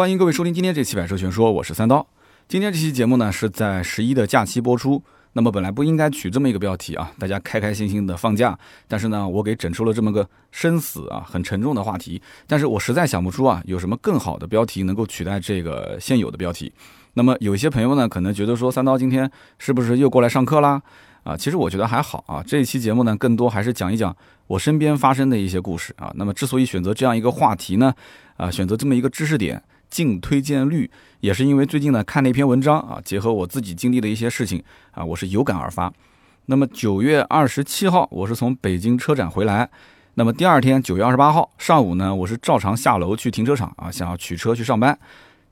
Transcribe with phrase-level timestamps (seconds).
[0.00, 2.06] 欢迎各位收听今天这期百车全说，我是三刀。
[2.48, 5.02] 今天这期节目呢是在十一的假期播出，
[5.34, 8.58] 那么本来不应该取这么一个标题啊，大家开开心心的放假，
[8.88, 16.72] 但是呢，我给整出了这么个生死啊很沉重的话题，但是我实在想不出啊有什么更好的标题能够取代这个现有的标题。
[17.12, 20.80] 那么有一些朋友呢可能觉得说三刀今天是不是又过来上课啦？
[21.24, 22.42] 啊，其实我觉得还好啊。
[22.46, 26.10] 这一期节目呢，更多还是讲一讲我身边发生的一些故事啊。
[26.16, 27.92] 那么，之所以选择这样一个话题呢，
[28.38, 35.92] 啊，选择这么一个知识点，净推荐率，也是因为最近呢看了一篇文章啊，结合我自己经历的一些事情啊，我是有感而发。
[36.46, 39.68] 那么九月二十七号，我是从北京车展回来，
[40.14, 44.98] 那么第二天九月二十八号上午呢，我是照常下楼去停车场啊，想要取车去上班。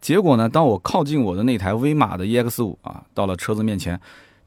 [0.01, 4.01] 结果呢，当我靠近我的那台威马的 EX 五啊，到了车子面前。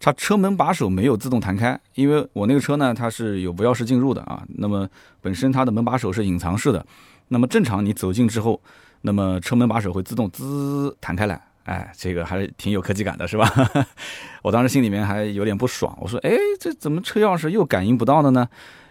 [0.03, 4.41] 它车门把手没有自动弹开，因为我那个车呢，它是有无钥匙进入的啊。
[4.55, 4.89] 那么
[5.21, 6.83] 本身它的门把手是隐藏式的，
[7.27, 8.59] 那么正常你走近之后，
[9.01, 13.51] 那么车门把手会自动滋弹开来，哎，这个还是挺有科技感的，是吧？
[14.43, 18.47] 我当时心里面还有点不爽，我说，哎，这怎么车钥匙又感应不到的呢？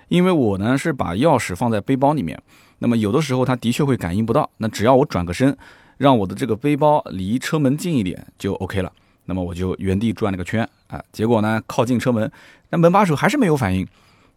[0.09, 2.41] 因为我呢是把钥匙放在背包里面，
[2.81, 5.57] 那么有的时候它的确会感应不到，那只要我转个身，
[5.99, 8.93] 让我的这个背包离车门近一点就 OK 了。
[9.27, 12.29] 那么我就原地转了个圈啊，结果呢靠近车门，
[12.71, 13.87] 那门把手还是没有反应。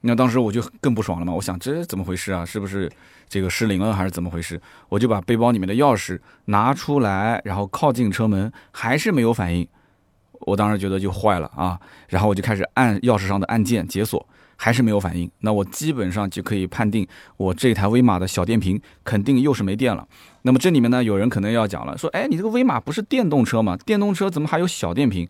[0.06, 2.44] 那当时我就更不爽了嘛，我想这怎么回事啊？
[2.44, 2.92] 是不是
[3.30, 4.62] 这个失灵了还是怎么回事？
[4.90, 9.66] 我就把背包里面的钥匙拿出来，然后靠近车门，还是没有反应。
[10.42, 15.32] 我当时觉得就坏了啊，然后我就开始按钥匙上的按键解锁，还是没有反应。
[15.40, 20.06] 那我基本上就可以判定我这台威马的小电瓶肯定又是没电了。
[20.42, 23.78] 那么这里面呢，有人可能要讲了，说，哎，你这个威马不是电动车吗？
[23.86, 25.26] 电动车怎么还有小电瓶？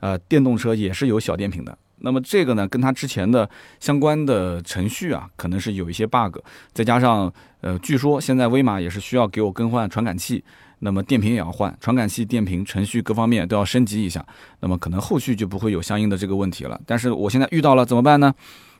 [0.00, 1.78] 呃，电动车也是有小电瓶的。
[2.00, 3.48] 那么这个呢，跟它之前的
[3.78, 6.38] 相关的程序啊，可能是有一些 bug，
[6.72, 10.42] 再加上，呃，据说现在威马也是需要给我更换传感器，
[10.80, 14.24] 那么电瓶也要换，传感器、电瓶、程序各方面都要升级一下。
[14.60, 16.80] 那么可能后续就不会有相应的这个问题了。
[16.86, 18.34] 但是我现在遇到了怎么办呢？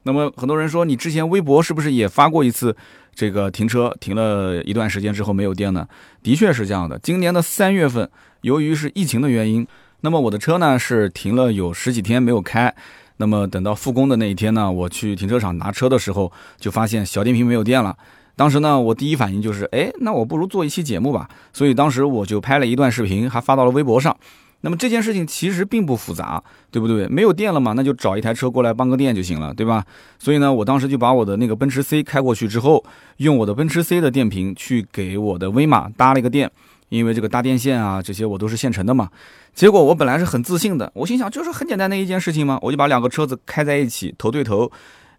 [0.04, 2.74] 那么很多人说，你之前微博是不是也发过一次？
[3.12, 5.86] 这个停车停了一段时间之后没有电呢，
[6.22, 6.98] 的确是这样的。
[7.00, 8.08] 今年的三月份，
[8.42, 9.66] 由于是疫情的原因，
[10.00, 12.74] 那么我的车呢是停了有十几天没有开。
[13.20, 17.94] 那么等到复工的那一天呢，我去停车场拿车的时候，就发现小电瓶没有电了。
[18.34, 21.28] 当时呢，我第一反应就是，哎，那我不如做一期节目吧。
[21.52, 24.16] 所以当时我就拍了一段视频，还发到了微博上。
[24.62, 27.06] 那么这件事情其实并不复杂，对不对？
[27.08, 29.84] 没有电了嘛，那就找一台车过来帮个电就行了，对吧？
[30.18, 32.82] 所以呢，我当时就把我的那个奔驰 C 开过去之后，
[33.18, 36.50] 用我的奔驰 C 的电瓶去给我的威马搭了一个电，
[36.90, 39.08] 因为这个搭电线啊这些我都是现成的嘛。
[39.54, 44.70] 结果我本来是很自信的，我心想就是很简单的一件事情嘛，我就把两个车子开在一起头对头，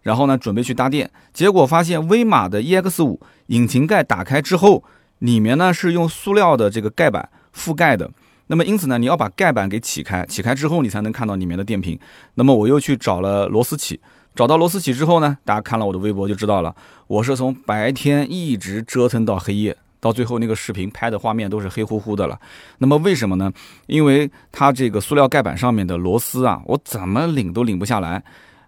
[0.02, 4.84] 然后呢准备去搭电，结果发现威马的 EX 五引擎盖打开之后，
[5.18, 8.10] 里面呢是用塑料的这个盖板覆盖的。
[8.48, 11.98] 那么因此呢，你要把盖板给起开，起开之后你才能看到里面的电瓶。
[12.34, 13.98] 那么我又去找了螺丝起，
[14.34, 16.74] 找到螺丝起之后呢，大家看了我的微博就知道了，
[17.06, 22.36] 我是从白天一直折腾到黑夜，到最后那个视频拍的画面都是黑乎乎的了。
[22.78, 23.52] 那么为什么呢？
[23.86, 28.20] 因为它这个塑料盖板上面的螺丝啊，我怎么拧都拧不下来。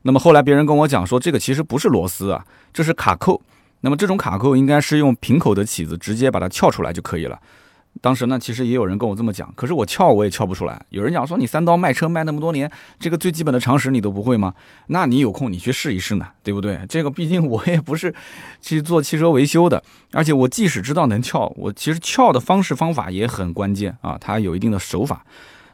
[0.02, 3.42] 那么后来别人跟我讲说，这个其实不是螺丝啊，这是卡扣。
[3.80, 7.38] 那么这种卡扣应该是用瓶口的起子直接把它撬出来就可以了。
[8.00, 10.84] 当时呢，其实也有人跟我这么讲，可是我撬我也撬不出来。
[10.90, 14.52] 有人讲说你三刀卖车卖那么多年，这个最基本的常识你都不会吗？
[14.88, 16.80] 那你有空你去试一试呢，对不对？
[16.88, 18.14] 这个毕竟我也不是
[18.60, 19.82] 去做汽车维修的，
[20.12, 25.24] 而且我即使知道能撬，我其实撬的方式方法也很关键啊，它有一定的手法。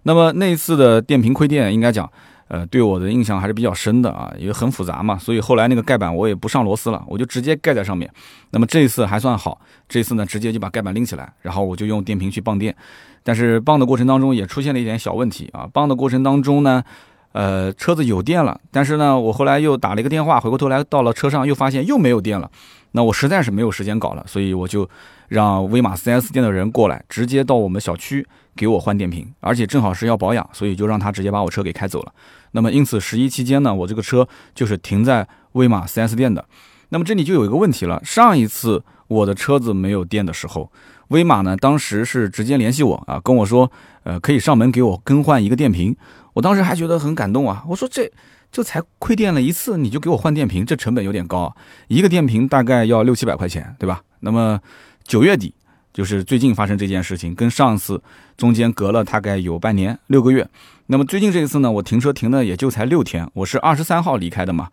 [0.05, 2.11] 那么那次的电瓶亏电，应该讲。
[2.53, 8.11] 呃，对我的印象还是比较深的啊，因为很复杂嘛，所以后来那个盖板我也不上螺丝了，我就直接盖在上面。
[8.50, 12.75] 那么这一次还算好，这次呢直接就把盖板拎起来，然后我就用电瓶去泵电。
[13.22, 16.83] 但是泵的过程当中也出现了一点小问题啊，泵的过程当中呢，
[17.31, 22.50] 呃，车子有电了，但是呢，我后来又打了一个电话，回过头来到了车上又发现又没有电了。
[22.93, 24.89] 那我实在是没有时间搞了，所以我就
[25.28, 28.27] 让威马 4S 店的人过来，直接到我们小区
[28.57, 32.13] 给我换电瓶，而且正好是要保养，所以就让他直接把我车给开走了。
[32.53, 36.45] 那么因此十一期间呢，我这个车就是停在威马 4S 店的。
[36.89, 40.72] 那么这里就有一个问题了，上一次我的车子没有电的时候，
[41.09, 43.71] 威马呢当时是直接联系我啊，跟我说，
[44.03, 45.97] 呃，可以上门给我更换一个电瓶。
[46.33, 48.10] 我当时还觉得很感动啊，我说这。
[48.53, 51.55] 这才亏电了一次，你就给我换电瓶，这成本有点高，
[51.89, 54.03] 一个电瓶大概要六七百块钱，对吧？
[54.21, 54.61] 那么
[55.05, 55.55] 九月底
[55.93, 58.03] 就是最近发生这件事情，跟上次
[58.37, 60.49] 中间隔了大概有半年六个月。
[60.87, 64.69] 那么最近这一次呢，我停车停的也就才六天，我是二十三号离开的嘛，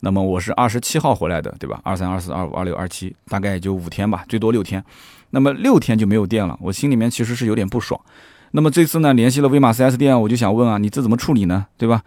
[0.00, 1.80] 那么我是二十七号回来的，对吧？
[1.82, 4.84] 二三、二四、二五、二六、二七，大概也就五天吧，最多六天。
[5.30, 7.98] 那么六天就没有电了，我心里面其实是有点不爽。
[8.50, 11.66] 那么这次呢，联系了威马 4S 店，我就想问啊，你这怎么处理呢？
[11.78, 12.02] 对吧？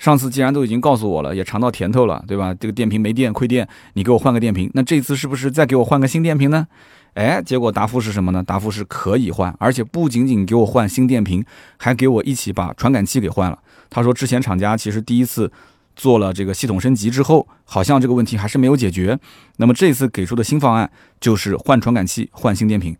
[0.00, 2.54] 上次既然都已经告诉我了，也尝到甜头了，对吧？
[2.54, 4.70] 这个电瓶没电亏电，你给我换个电瓶。
[4.72, 6.66] 那这次是不是再给我换个新电瓶呢？
[7.12, 8.42] 哎，结果答复是什么呢？
[8.42, 11.44] 答复是可以换，而且不仅仅给我换新电瓶，
[11.76, 13.58] 还给我一起把传感器给换了。
[13.90, 15.52] 他说之前厂家其实第一次
[15.94, 19.18] 做了这个系统升级之后，好像这个问题还是没有解决。
[19.58, 22.96] 那么这次给出的新方案就是换传感器、换新电瓶。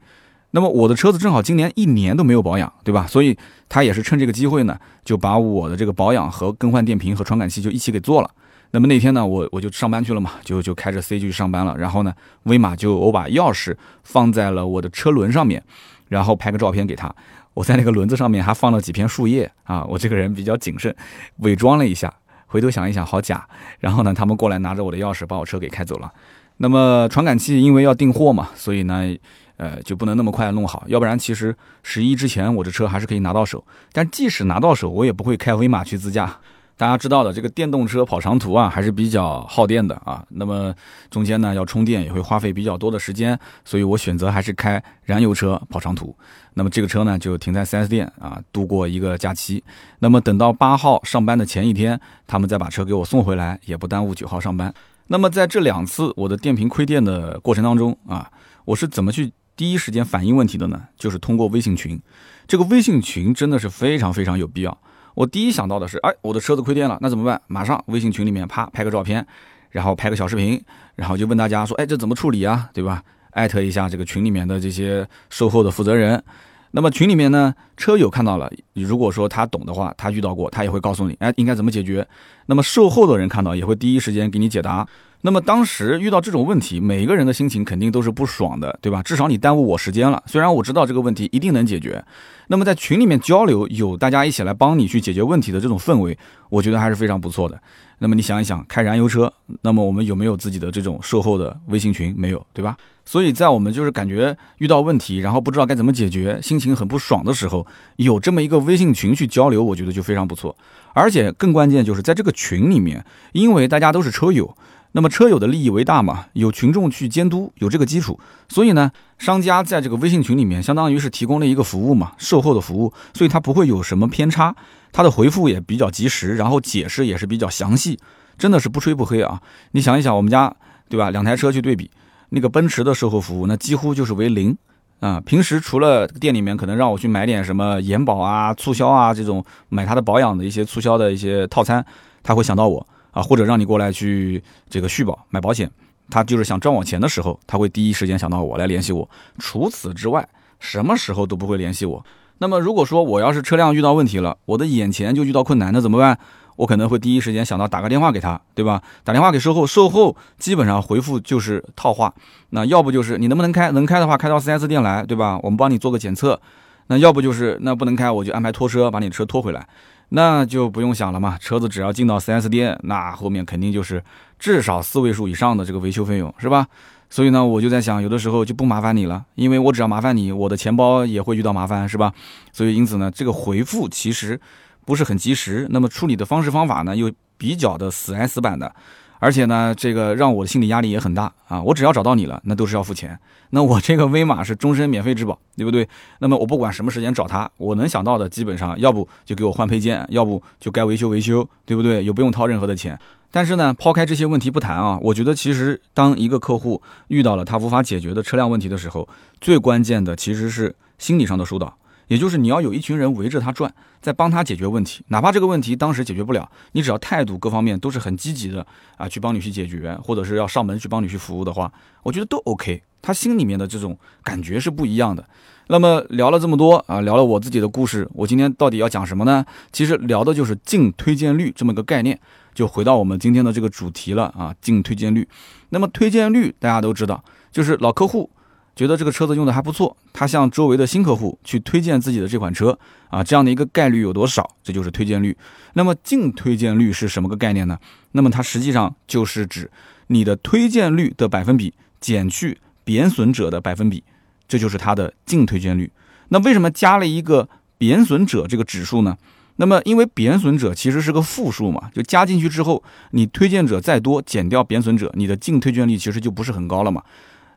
[0.53, 3.07] 那么我的车子正好今年一年都没有保养，对吧？
[3.07, 3.39] 所以
[3.69, 8.31] 他也是趁这个机会呢，就把我的这个保养和更换电瓶和传感器就一起给做了。
[8.73, 11.77] 那么那天呢，我我就上班去了嘛，就就开着 C 就去上班了。
[11.79, 12.13] 然后呢，
[12.45, 15.63] 威马就我把钥匙放在了我的车轮上面，
[16.09, 17.15] 然后拍个照片给他。
[17.55, 20.95] 我在那个轮子上面还放了几片树叶啊，我这个人比较谨慎，
[21.39, 22.13] 伪装了一下。
[22.47, 23.47] 回头想一想，好假。
[23.79, 26.11] 然后呢，他们过来拿着我的钥匙把我车给开走了。
[26.57, 29.17] 那么传感器因为要订货嘛，所以呢。
[29.61, 33.63] 呃，就不能那么快弄好，要不然其实十一之前我这车还是可以拿到手。
[33.93, 36.35] 但即使拿到手，我也不会开威马去自驾。
[36.79, 40.25] 大家知道的，这个电动车跑长途啊，还是比较耗电的啊。
[40.31, 40.75] 那么
[41.11, 46.17] 中间呢要充电，也会花费比较多的时间，所以我选择还是开燃油车跑长途。
[46.55, 49.63] 那么这个车呢就停在 4S 店啊，度过一个假期。
[49.99, 54.73] 那么等到八号上班的前一天，他们再把车给我送回来，也不耽误九号上班。
[55.09, 58.31] 那么在这两次我的电瓶亏电的过程当中啊，
[58.65, 59.31] 我是怎么去？
[59.61, 62.01] 第一时间反映问题的呢，就是通过微信群。
[62.49, 64.79] 这个微信群真的是非常非常有必要。
[65.13, 67.39] 我第一想到的是，哎，我的车子亏电了，那怎么办？
[67.47, 69.27] 马上微信群里面啪拍个照片，
[69.69, 70.59] 然后拍个小视频，
[70.95, 72.71] 然后就问大家说，哎，这怎么处理啊？
[72.73, 73.03] 对吧？
[73.33, 76.25] 艾特一下这个群里面的这些售后的负责人。
[76.71, 82.09] 那么群里面呢，车友看到了，如果说他懂的话，他遇到过，他也会告诉你，哎，应该怎么解决。
[82.47, 84.89] 那么售后的人看到也会第一时间给你解答。
[85.23, 89.03] 那么当时遇到这种问题，每个人的心情肯定都是不爽的，对吧？
[89.03, 90.23] 至少你耽误我时间了。
[90.27, 92.03] 虽然我知道这个问题一定能解决，
[92.47, 96.17] 那么在群里面交流，有大家一起来帮你去解决问题的这种氛围，
[96.49, 97.61] 我觉得还是非常不错的。
[97.99, 99.31] 那么你想一想，开燃油车，
[99.61, 102.15] 那么我们有没有自己的这种售后的微信群？
[102.17, 102.75] 没有，对吧？
[103.05, 110.57] 所以在我们就是感觉遇到问题，然后不知道该怎么解决，心情很不爽的时候，有这么一个微信群去交流，我觉得就非常不错。
[110.95, 114.57] 而且更关键就是在这个群里面，因为大家都是车友。
[114.93, 124.55] 那么车友的利益为大嘛，有群众去监督，有这个基础，所以呢，商家在这个微信群里面，相当于是提供了一个服务嘛，售后的服务，所以它不会有什么偏差，
[124.91, 128.01] 它的回复也比较及时，然后解释也是比较详细，
[128.37, 129.41] 真的是不吹不黑啊。
[129.71, 130.53] 你想一想，我们家
[130.89, 131.89] 对吧，两台车去对比，
[132.31, 134.57] 那个奔驰的售后服务，那几乎就是为零
[134.99, 135.21] 啊。
[135.21, 141.85] 平时除了店里面可能让我去买点什么延保啊、促销啊这种买它的保养的一些促销的一些套餐，
[142.25, 142.85] 他会想到我。
[143.11, 145.71] 啊，或者让你过来去这个续保买保险，
[146.09, 149.09] 他就是想赚我钱的时候，他会第一时间想到我来联系我。
[149.39, 150.29] 除此之外，
[150.59, 152.05] 什么时候都不会联系我。
[152.39, 156.19] 那么如果说我要是车辆遇到问题了，我的眼前就遇到困难，那怎么办？
[156.57, 158.83] 我可能会第一时间想到打个电话给他，对吧？
[159.03, 162.13] 打电话给售后，售后基本上回复就是套话，
[162.51, 165.39] 那要不就是你能不能开，能开的话开到 4S 店来，对吧？
[165.43, 166.41] 我们帮你做个检测。
[166.89, 169.67] 那要不就是那不能开，我就安排拖车把你车拖回来。
[170.11, 174.03] 那就不用想了嘛，车子只要进到 4S 店，那后面肯定就是
[174.39, 176.67] 至少四位数以上的这个维修费用，是吧？
[177.09, 182.13] 所以呢，我就在想，有的时候就不麻烦你了，因为我只要麻烦你，我的钱包也会遇到麻烦，是吧？
[182.53, 184.41] 所以因此呢，这个回复其实
[184.85, 188.73] 不是很及时，那么处理的方式方法呢，又比较的死挨死板的。
[189.21, 191.63] 而且呢，这个让我的心理压力也很大啊！
[191.63, 193.17] 我只要找到你了，那都是要付钱。
[193.51, 195.87] 那我这个威马是终身免费质保，对不对？
[196.21, 202.03] 那么我不管什么时间找他，我能想到的基本上，要不就给我换配件，要不就该维修维修，对不对？
[202.03, 202.99] 又不用掏任何的钱。
[203.31, 209.07] 但是呢，抛开这些问题不谈啊，我觉得其实当一个客户遇到了他无法解决的车辆问题的时候，
[209.41, 211.77] 最关键的其实是心理上的疏导。
[212.11, 222.83] 也就是你要有一群人围着他转，在帮他解决问题，哪怕这个问题当时解决不了，你只要态度各方面都是很积极的啊，去帮你去解决，或者是要上门去帮你去服务的话，我觉得都 OK。
[223.01, 225.25] 他心里面的这种感觉是不一样的。
[225.69, 229.47] 那么聊了这么多啊，聊了我自己的故事，我今天到底要讲什么呢？
[229.71, 232.19] 其实聊的就是净推荐率这么个概念，
[232.53, 235.29] 就回到我们今天的这个主题了啊，净推荐率。
[235.69, 238.29] 那么推荐率大家都知道，就是老客户。
[238.77, 244.49] 觉得这个车子用的还不错，他向周围的新客户去推荐自己的这款车啊，这样的一个概率有多少？
[244.63, 245.37] 这就是推荐率。
[245.75, 247.79] 那么净推荐率是什么个概念呢？
[248.13, 249.71] 那么它实际上就是指
[250.07, 254.03] 你的推荐率的百分比减去贬损者的百分比，
[254.49, 255.91] 这就是它的净推荐率。
[256.29, 259.17] 那为什么加了一个贬损者这个指数呢？
[259.57, 267.03] 那么因为贬损者其实是个负数嘛，就加进去之后，你推荐者再多减掉贬损者，你的净推荐率其实就不是很高了嘛。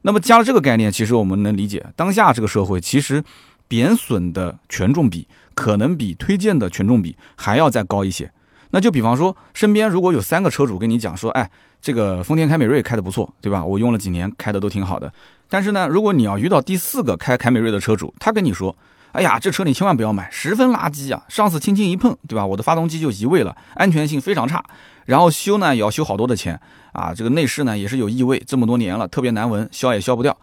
[0.03, 3.24] 那么加了这个概念，其实我们能理解，当下这个社会其实
[3.67, 8.31] 贬损的权重比可能比推荐的权重比还要再高一些。
[8.72, 11.50] 那就比方说，身边如果有三个车主跟你讲说，哎，
[11.81, 13.63] 这个丰田凯美瑞开的不错，对吧？
[13.63, 15.12] 我用了几年，开的都挺好的。
[15.48, 18.75] 但是呢，如果你要遇到第四个开凯美瑞的车主，他跟你说，
[19.12, 21.24] 哎呀，这车你千万不要买，十分垃圾啊！
[21.29, 22.45] 上次轻轻一碰，对吧？
[22.45, 24.63] 我的发动机就移位了，安全性非常差。
[25.05, 26.60] 然后修呢也要修好多的钱
[26.93, 30.35] 啊，这个内饰呢也是有异味，这么多年了，特别难闻，消也消不掉。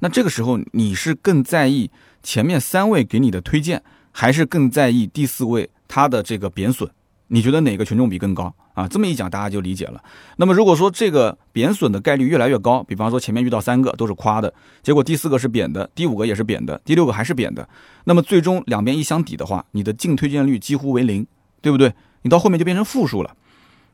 [0.00, 1.90] 那这个时候你是更在意
[2.22, 6.90] 前面三位给你的推荐，还是更在意第四位他的这个贬损？
[7.28, 8.86] 你觉得哪个权重比更高啊？
[8.86, 10.02] 这么一讲，大家就理解了。
[10.36, 17.66] 那么如果说这个贬损的概率越来越高，比方说前面遇到三个都是夸的，结果第四个是贬的，第五个也是贬的，第六个还是贬的，
[18.04, 21.26] 那么最终两边一相抵的话，你的净推荐率几乎为零，
[21.62, 21.94] 对不对？
[22.20, 23.34] 你到后面就变成负数了。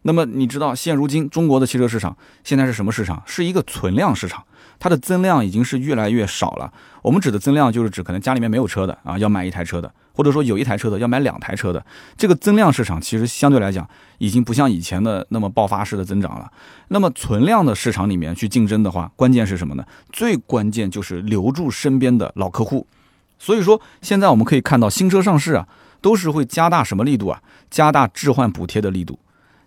[0.08, 3.22] 那么你知道现如今中国的汽车市场现在是什么市场？
[3.26, 4.42] 是一个存量市场。
[4.78, 6.72] 它的增量已经是越来越少了。
[7.02, 11.84] 我们指的增量，就是指可能家里面没有车的啊，要买一台车的，或者说有一台车的要买两台车的。
[12.16, 13.86] 这个增量市场其实相对来讲，
[14.16, 16.50] 已经不像以前的那么爆发式的增长了。
[16.88, 19.84] 那么存量的市场里面去竞争的话，关键是什么呢？
[20.10, 22.86] 最关键就是留住身边的老客户。
[23.38, 25.68] 所以说，现在我们可以看到新车上市啊，
[26.00, 27.42] 都是会加大什么力度啊？
[27.68, 29.18] 加大置换补贴的力度。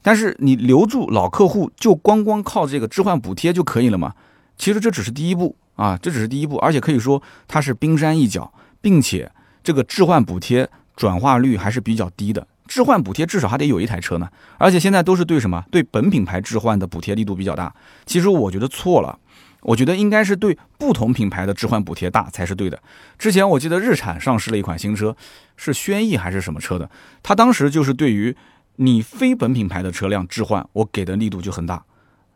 [0.02, 4.14] 但是你留住老客户，就光光靠这个置换补贴就可以了吗？
[4.58, 9.32] 其实这只是第一步啊，这只是第一步，而且可以说它是冰山一角，并且
[9.64, 12.48] 这个置换补贴转化率还是比较低的。
[12.68, 15.66] 置换补贴至少还得有一台车呢，而且现在都是对什么？
[15.70, 17.74] 对本品牌置换的补贴力度比较大。
[18.06, 19.20] 其实我觉得错了，
[19.62, 22.82] 我觉得应该是对不同品牌的置换补贴大才是对的。
[23.20, 25.14] 之前我记得日产上市了一款新车，
[25.58, 26.90] 是轩逸还是什么车的？
[27.22, 28.34] 它当时就是对于
[28.84, 31.86] 你非本品牌的车辆置换，我给的力度就很大。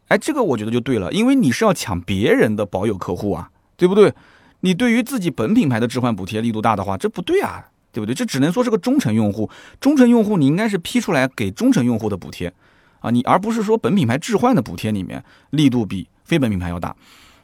[0.10, 4.14] 哎，这个我觉得就对了，因为你是要抢别人的保有客户啊，对不对？
[4.60, 8.14] 你对于自己本品牌的置换补贴力度大的话，这不对啊，对不对？
[8.14, 9.50] 这只能说是个忠诚用户，
[9.80, 12.54] 忠诚用户你应该是批出来给忠诚用户的补贴
[13.00, 16.96] 啊，你而不是说本品牌置换的补贴里面力度比非本品牌要大。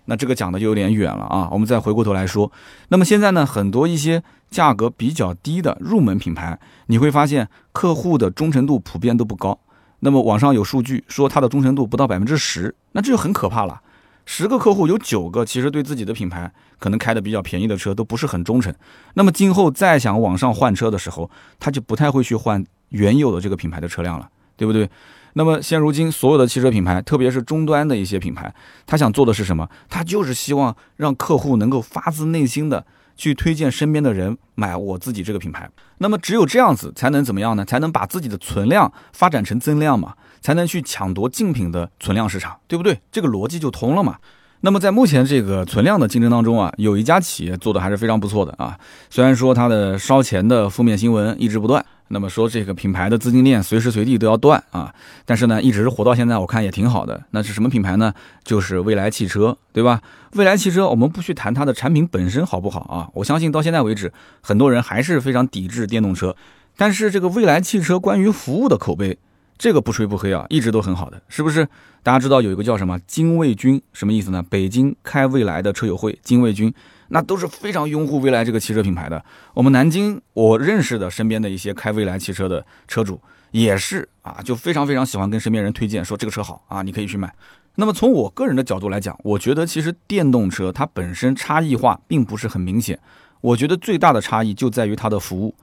[0.06, 2.52] 那这个讲的就有点远了啊，我们再回过头来说，
[2.90, 9.58] 那么现在呢，很多一些价格比较低的入门品牌，你会发现客户的忠诚度普遍都不高。
[10.02, 13.82] 那么网上有数据说它的忠诚度不到百分之十，那这就很可怕了。
[14.26, 18.74] 十个客户有九个其实对自己的品牌可能开的比较便宜的车都不是很忠诚。
[19.14, 21.30] 那么今后再想网上换车的时候，
[21.60, 24.90] 他就不太会去换原有的这个品牌的车辆了，对不对？
[25.34, 28.54] 那么现如今所有的汽车品牌，特别是终端的一些品牌，
[28.86, 29.70] 他想做的是什么？
[29.88, 32.86] 他就是希望让客户能够发自内心的。
[33.22, 37.64] 去推荐身边的人买我自己这个品牌，那么只有这样子才能怎么样呢？
[37.64, 43.00] 才能把自己的存量发展成增量嘛，才能去抢夺竞品的存量市场，对不对？
[43.12, 44.18] 这个逻辑就通了嘛。
[44.62, 48.76] 那么在目前这个存量的竞争当中啊，有一家企业做的还是非常不错的啊，
[49.12, 51.86] 虽然说它的烧钱的负面新闻一直不断。
[52.12, 54.94] 那么说这个品牌的资金链随时随地都要断啊，
[55.26, 57.24] 但是呢，一直活到现在，我看也挺好的。
[57.32, 58.14] 那是什么品牌呢？
[58.44, 60.02] 就是蔚来汽车，对吧？
[60.34, 63.10] 蔚来汽车，我们不去谈它的产品本身好不好啊？
[63.14, 66.36] 我相信到现在为止，很多人还是非常抵制电动车。
[66.76, 69.18] 但是这个蔚来汽车关于服务的口碑，
[69.58, 71.68] 这个不吹不黑啊，一直都很好的，是不是？
[72.04, 74.44] 大家知道有一个叫什么金卫军，什么意思呢？
[74.50, 76.74] 北京开蔚来的车友会，金卫军。
[77.12, 79.24] 那都是非常拥护未来这个汽车品牌的。
[79.54, 87.34] 我们南京我认识的身边的一些开未来汽车的车主也是啊，就非常非常喜欢跟身边人推荐说这个车好啊，你可以去买。
[87.76, 93.00] 那么从我个人的角度来讲，我觉得其实电动车它本身差异化并不是很明显。
[93.42, 95.56] 我觉得最大的差异就在于它的服务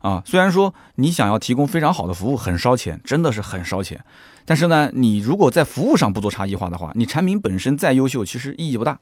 [0.00, 0.22] 啊。
[0.24, 4.02] 虽然说你想要提供非常好的服务很烧钱，真的是很烧钱。
[4.44, 8.98] 但是呢，你如果在服务上不做差异化的话，你产品本身再优秀，其实意义不大。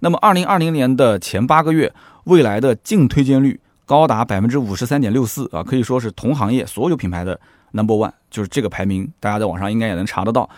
[0.00, 1.92] 那么，二零二零年的前八个月，
[2.24, 7.38] 蔚来的净推荐率高达百分之五十三点六四啊，可以说是同行业所有品牌的
[7.72, 10.48] number one，就是这个排名，大家在网上应该也能查得到。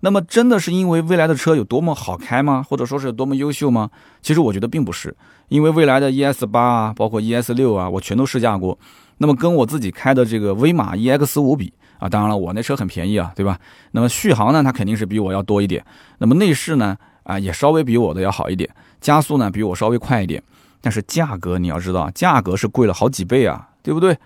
[0.00, 2.64] 那么，真的是因为蔚来的车有多么好开吗？
[2.68, 3.90] 或者说是有多么优秀吗？
[4.20, 5.14] 其实我觉得并不是，
[5.48, 8.78] 因为蔚来的 ES 八啊，包括 ES 六啊，我全都试驾过。
[9.18, 13.58] 那么跟我自己开的这个威马 EX 五比啊，当然了，我那车很便宜啊，对吧？
[13.92, 15.84] 那么续航呢，它肯定是比我要多一点。
[16.18, 18.68] 那么内饰呢，啊，也稍微比我的要好一点。
[19.00, 20.42] 加速呢比我稍微快一点，
[20.80, 24.16] 但是价格你要知道，价格是贵了好几倍啊，对不对？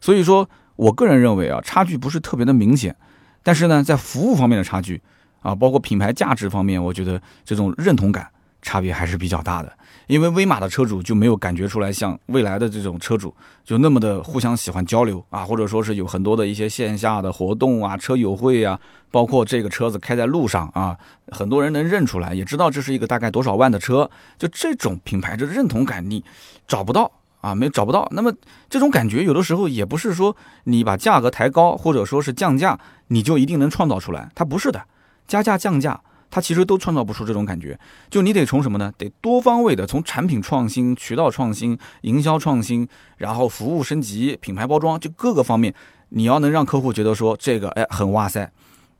[0.00, 2.94] 所以说我个人认为啊，差距不是特别的明显，
[3.42, 5.00] 但是呢，在服务方面的差距
[5.40, 8.28] 啊，包括品牌价值方面，我觉得这种认同感
[8.66, 9.72] 差别还是比较大的。
[10.08, 18.78] 因为威马的车主就没有感觉出来像未来的这种车主就那么的互相喜欢交流啊，或者说是有很多的一些线下的活动啊、车友会啊，
[19.10, 20.96] 包括这个车子开在路上啊，
[21.32, 24.08] 很多人能认出来，也知道这是一个大概多少万的车，
[24.38, 26.24] 就这种品牌的认同感你
[26.68, 28.06] 找不到啊，没找不到。
[28.12, 28.32] 那么
[28.70, 34.84] 这种感觉有的时候也不是说你把价格抬高或者说是降价，你就一定能创造出来，它不是的，
[35.26, 36.00] 加价降价。
[36.30, 37.78] 它其实都创造不出这种感觉，
[38.10, 38.92] 就你得从什么呢？
[38.98, 42.86] 得多方位的，从产品创新、渠道创新、营销创新，
[43.18, 45.72] 然后服务升级、品牌包装，就各个方面，
[46.10, 48.50] 你要能让客户觉得说这个哎很哇塞，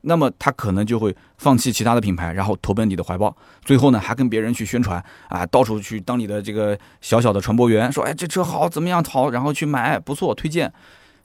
[0.03, 3.37] 那么他可能就会放弃其他的品牌，然后投奔你的怀抱。
[3.65, 10.73] 最后呢，还跟别人去宣传啊，到处去当你的这个小小的传播员，说哎这车好怎么样好，然后去买不错推荐。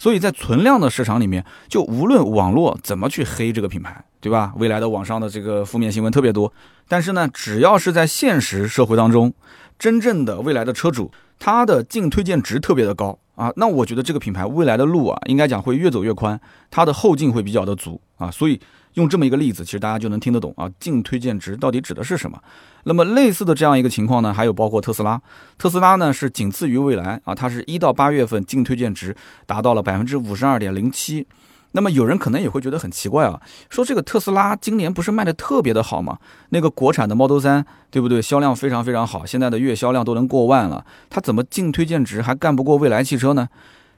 [0.01, 4.51] 所以在存量的市场里面，就无论网络怎么去黑这个品牌，对吧？
[4.58, 6.51] 未来的网上的这个负面新闻特别多。
[6.88, 9.31] 但是呢，只要是在现实社会当中，
[9.77, 16.41] 真正的未来的车主，他的净推荐值特别的高啊，那我觉得这个品牌未来的路啊，应该讲会越走越宽，
[16.72, 18.31] 它的后劲会比较的足啊。
[18.31, 18.60] 所以
[18.96, 22.41] 用这么一个例子，其实大家就能听得懂啊，净推荐值到底指的是什么。
[22.83, 25.21] 那么类似的这样一个情况呢，还有包括特斯拉，
[25.57, 31.27] 特斯拉呢是仅次于蔚来啊，它是一到八月份净推荐值达到了百分之五十二点零七。
[31.73, 36.17] 那么有人可能也会觉得很奇怪啊，说这个特斯拉今年不是卖的特别的好吗？
[36.50, 38.21] 那个国产的 Model 三，对不对？
[38.21, 43.47] 销量非常非常好，现在的月销量都能过万了，它怎么净推荐值还干不过蔚来汽车呢？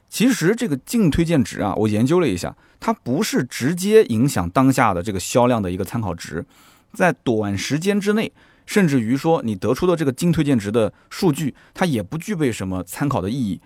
[0.08, 6.46] 其实这个净推荐值啊，我研究了一下，它不是直接影响当下的这个销量的一个参考值，
[6.94, 8.32] 在短时间之内。
[8.66, 13.60] 甚至于说，你得出的这个净推荐值的数据，它也不具备什么参考的意义。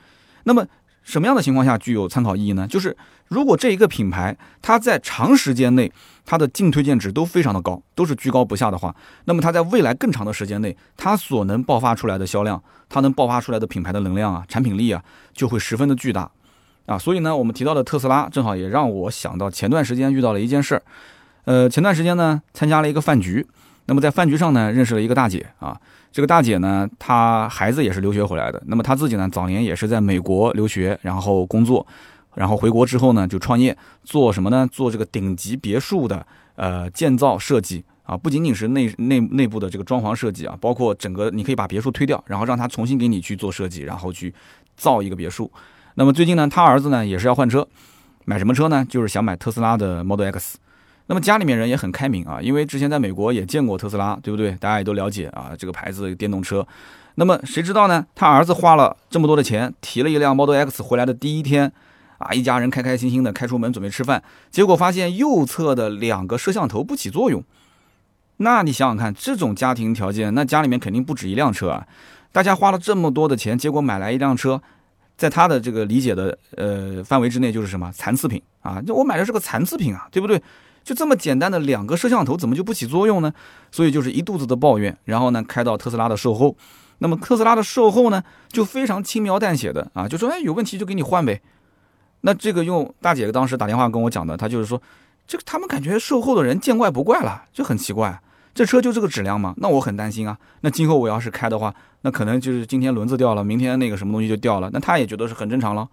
[0.44, 0.66] 那么，
[1.04, 2.68] 什么样的情况下具有参考意义呢？
[2.68, 2.96] 就是
[3.28, 5.92] 如果这一个品牌它在长时间内
[6.26, 8.94] 它的净推荐值都非常的高，都是居高不下的话，
[9.26, 15.02] 那么它在未来更长的时间内，它所能爆发出来的销量，它能爆发出来的品牌的能量啊、产品力啊，
[15.34, 16.30] 就会十分的巨大
[16.86, 16.98] 啊。
[16.98, 20.84] 所以呢，我们提到的特斯拉，正好也让我想到前段时间遇到了一件事儿。
[21.46, 23.46] 呃，前段时间呢，参加了一个饭局。
[23.88, 25.76] 那么在饭局上呢，认识了一个大姐啊。
[26.12, 28.62] 这个大姐呢，她孩子也是留学回来的。
[28.68, 31.86] 那么她自己呢，早年也是在美国留学，然后工作，
[32.34, 34.68] 然后回国之后呢，就创业，做什么呢？
[34.72, 44.34] 做这个顶级别墅的呃建造设计啊，不仅仅是内内内部的这个装潢设计啊，包括整个你可以把别墅推掉，然后让他重新给你去做设计，然后去
[44.76, 45.52] 造一个别墅。
[45.96, 47.68] 那么最近呢，他儿子呢也是要换车，
[48.26, 48.86] 买什么车呢？
[48.90, 50.58] 就是想买特斯拉的 Model X。
[51.08, 54.52] 那么家里面人也很开明啊，因为之前在美国也见过特斯拉，对不对？
[54.52, 56.66] 大家也都了解啊，这个牌子电动车。
[57.16, 58.06] 那么谁知道呢？
[58.14, 61.72] 他儿子花了这么多的钱，提了一辆 Model X 回来的第一天，
[62.20, 67.44] 啊，一家人开开心心的开出门准备吃饭，结果发现右侧的两个摄像头不起作用。
[68.38, 71.88] 那你想想看，这种家庭条件，那家里面肯定不止一辆车啊。
[72.32, 74.62] 大家花了这么多的钱，结果买来一辆车，
[75.18, 78.80] 在他的这个理解的呃范围之内，就是什么残次品啊？
[78.80, 80.40] 就我买的是个残次品啊，对不对？
[80.88, 83.34] 就这么简单的两个摄像头怎么就不起作用呢？
[83.74, 86.56] 所以就是一肚子的抱怨，然后呢开到特斯拉的售后，
[87.00, 91.42] 那么特斯拉的售后呢就非常轻描淡写的啊，就说哎有问题就给你换呗。
[92.22, 94.82] 那这个用大姐当时打电话跟我讲的，她就是说
[95.28, 98.22] 这个他们感觉售后的人见怪不怪了，就很奇怪，
[98.56, 99.54] 这车就这个质量吗？
[99.58, 100.38] 那我很担心啊。
[100.62, 105.86] 那今后我要是开的话，那可能就是今天轮子掉了，明天那个什么东西就掉了，那他也觉得是很正常了。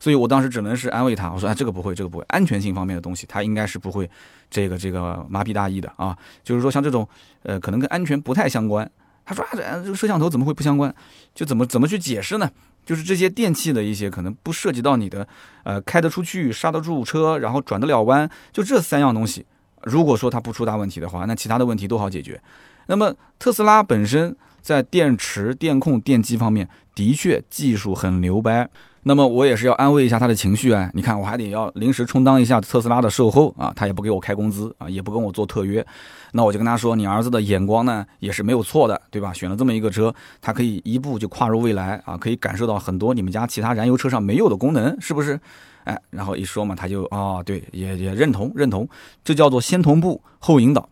[0.00, 4.10] 所以我当时只能是安慰他，我说：“哎，这个不会，这个不会，安全性方面的东西，他应该是不会，
[4.50, 6.16] 这个这个麻痹大意的啊。
[6.42, 7.06] 就是说像这种，
[7.42, 8.90] 呃，可能跟安全不太相关。”
[9.26, 10.92] 他说：“啊，这这个摄像头怎么会不相关？
[11.34, 12.50] 就怎么怎么去解释呢？
[12.86, 15.28] 就是这些电器的一些可能不涉及到你的，
[15.64, 19.44] 呃，开得出去、刹得住车，然后转得了弯，就这三样东西。
[19.82, 22.40] 如果说它不出大问题的话，那其他的问题都好解决。
[22.86, 28.66] 那么特斯拉本身在电池、电控、电机方面的确技术很牛掰。”
[29.02, 30.90] 那么我也是要安慰一下他的情绪啊！
[30.92, 35.84] 你看，我还得要临时充当一下特斯拉的售后啊，他也不给我开工资啊，也不跟我做特约，
[36.32, 39.32] 那我就跟他说，你儿子的眼光呢也是没有错的，对吧？
[39.32, 45.40] 选了这么一个车，他可以一步就跨入未来啊，可以感受到很多你们家其他燃油车上没有的功能，是不是？
[45.84, 48.86] 哎，然后一说嘛，他就啊，对，也也认同认同，
[49.24, 50.86] 这叫做先同步后引导。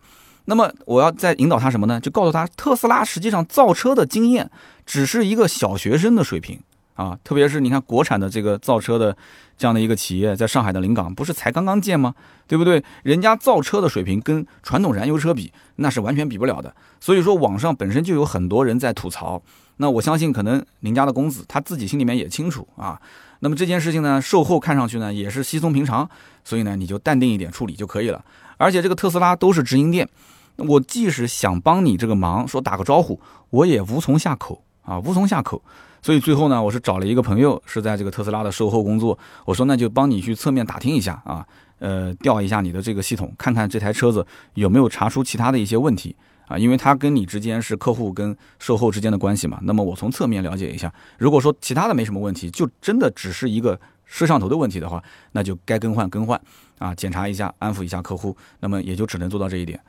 [0.45, 1.99] 那么我要再引导他什么呢？
[1.99, 4.49] 就告诉他，特斯拉实际上造车的经验
[4.83, 6.59] 只是一个小学生的水平。
[6.99, 9.15] 啊，特别是你看国产的这个造车的
[9.57, 12.13] 这样的一个企业，在上海的临港不是才刚刚建吗？
[12.45, 12.83] 对不对？
[13.03, 16.75] 人家造车的水平跟传统燃油车比，那是完全比不了的。
[16.99, 19.41] 所以说，网上本身就有很多人在吐槽。
[19.77, 23.01] 那我相信，可能您家的公子他自己心里面也清楚啊。
[23.39, 26.09] 那么这件事情呢，售后看上去呢也是稀松平常，
[26.43, 28.21] 所以呢你就淡定一点处理就可以了。
[28.57, 30.09] 而且这个特斯拉都是直营店。
[30.57, 35.63] 我即使想帮你这个忙，说打个招呼，我也无从下口啊，无从下口。
[36.01, 39.17] 所以最后呢，我是找了一个朋友，是在这个特斯拉的售后工作。
[39.45, 41.45] 我说那就帮你去侧面打听一下啊，
[41.79, 46.15] 呃，调一下你的这个系统，看看这台车子有没有查出其他的一些问题
[46.47, 49.59] 啊，因为它跟你之间是客户跟售后之间的关系嘛。
[49.63, 56.39] 那么我从侧面了解一下，如果说其他的没什么问题，就真的只是一个摄像头的问题的话，那就该更换更换
[56.79, 59.79] 啊，检查一下，安抚一下客户，那么也就只能做到这一点。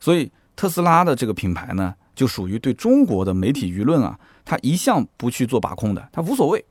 [0.00, 4.18] 所以特斯拉的这个品牌呢，就属于对中国的媒体舆论啊。
[4.44, 6.64] 他一向不去做把控的，他无所谓，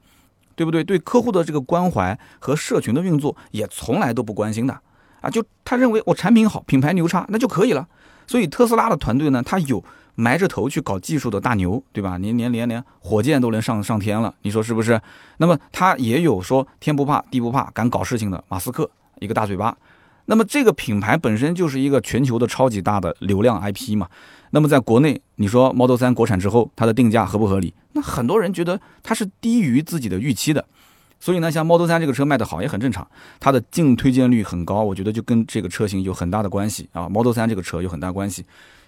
[0.55, 0.83] 对不对？
[0.83, 4.73] 对客户的这个关怀和社群的运作也从来都不关心的
[5.21, 5.29] 啊！
[5.29, 7.87] 就他认为我产品好，品牌牛叉，那就可以了。
[8.25, 9.83] 所以特斯拉的团队呢，他有
[10.15, 12.17] 埋着头去搞技术的大牛，对吧？
[12.17, 14.99] 连连连连火箭都能上上天了，你说是不是？
[15.37, 19.77] 那么他也有说天不怕地不怕，敢搞事情的马斯克，一个大嘴巴。
[20.25, 24.09] 那么这个品牌本身就是一个全球的超级大的流量 IP 嘛。
[24.51, 27.73] 那么在国内，你说 Model 3国产之后，它的定价合不合理？
[27.93, 30.65] 那很多人觉得它是低于自己的预期的，
[31.19, 33.07] 所以呢，像 Model 3这个车卖得好也很正常，
[33.39, 38.45] 它的净推荐率很高，我觉得就跟这个车型有很大的关系啊，Model 3这个车有很大关系。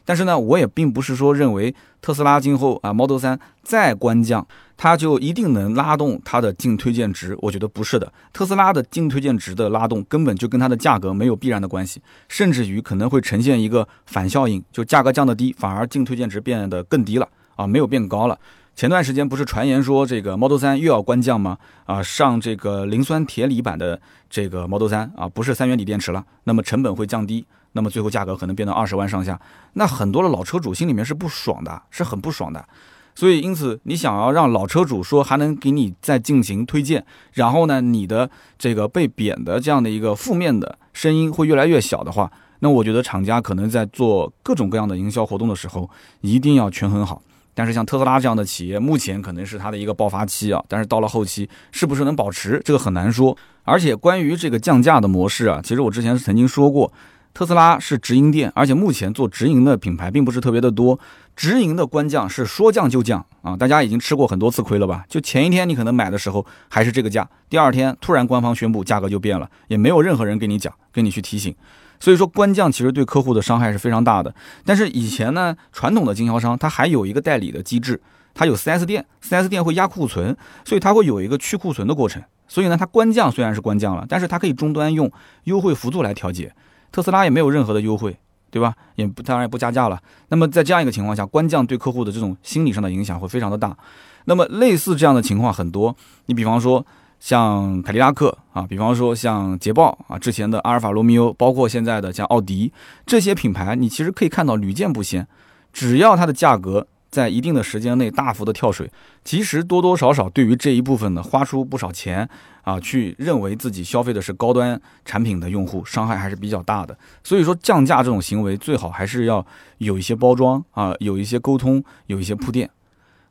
[0.10, 4.44] 但是呢，我也并不是说认为特斯拉今后啊 Model 三再官降，
[4.76, 7.38] 它就一定能拉动它的净推荐值。
[7.44, 18.36] 我觉得不是的，特斯拉的净推荐值的拉动根本就跟它的价格没有必然的关系，甚至于可能会呈现一个反效应，就价格降得低，反而净推荐值变得更低了啊，没有变高了。
[18.80, 21.58] 前段时间不是传言说这个 Model 3又要官降吗？
[21.84, 27.46] 啊，上这个磷酸铁锂版的这个 Model 3啊，不是三元锂电池了，那么成本会降低。
[27.74, 29.38] 那么最后价格可能变到二十万上下，
[29.74, 32.66] 那很多的老车主心里面是不爽的，是很不爽的。
[33.14, 45.90] 所以因此，你想要让老车主说还能给你再进行推荐，然后呢，你的这个被贬的这样的一个负面的声音会越来越小的话，那我觉得厂家可能在做各种各样的营销活动的时候，
[46.22, 47.22] 一定要权衡好。
[47.60, 53.38] 但是像特斯拉这样的企业，目前可能是它的一个爆发期啊，但是到了后期是不是能保持，这个很难说。
[53.66, 56.90] 而且关于这个降价的模式啊，其实我之前曾经说过。
[57.32, 60.98] 特斯拉是直营店，而且目前做直营的品牌并不是特别的多。
[61.36, 65.04] 直营的官降是说降就降啊，大家已经吃过很多次亏了吧？
[65.10, 71.54] 就前一天你可能买的时候还是这个价，第二天突然官方宣布价格就变了，也没有任何人跟你讲，跟你去提醒。
[72.00, 74.34] 所以说官降其实对客户的伤害是非常大的。
[74.66, 78.02] 但是以前呢，传统的经销商他还有一个代理的机制，
[78.34, 80.36] 他有 4S 店，4S 店会压库存，
[80.66, 82.22] 所以他会有一个去库存的过程。
[82.48, 85.12] 所以呢，它官降虽然是官降了，但是它可以终端用
[85.44, 86.52] 优惠幅度来调节。
[86.92, 88.18] 特斯拉也没有任何的优惠，
[88.50, 88.74] 对吧？
[88.96, 90.02] 也不当然也不加价了。
[90.30, 93.78] 那么在这样一个情况下，官降对客户的这种心理上的影响会非常的大。
[94.26, 96.84] 那么类似这样的情况很多，你比方说
[97.20, 102.72] 像凯迪拉克啊，比方说像捷豹啊，之前的阿尔法罗密欧，包括现在的像奥迪
[103.06, 105.28] 这些品牌，你其实可以看到屡见不鲜，
[105.74, 106.88] 只要它的价格。
[107.12, 108.88] 在一定的时间内大幅的跳水，
[109.24, 112.30] 其实多多少少对于这一部分呢花出不少钱
[112.62, 116.96] 啊，去认为自己消费的是高端产品的用户，伤害还是比较大的。
[117.24, 119.44] 所以说降价这种行为最好还是要
[119.80, 122.70] 有一些包装啊，有一些沟通，有一些铺垫。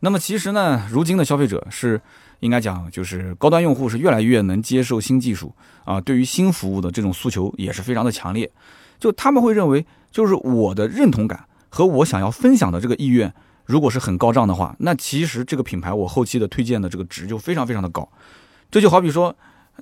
[0.01, 2.01] 那么其实呢，如今的消费者是
[2.41, 8.51] 应该讲，就是高端用户是越来越能接受新技术啊，对于新服务的这种诉求也是非常的强烈。
[8.99, 13.33] 就他们会认为，就是我的认同感和我想要分享的这个意愿。
[13.65, 18.09] 如果是很高涨的话，那其实这个品牌我后期的推荐的这个值就非常非常的高。
[18.71, 19.37] 这就好比说，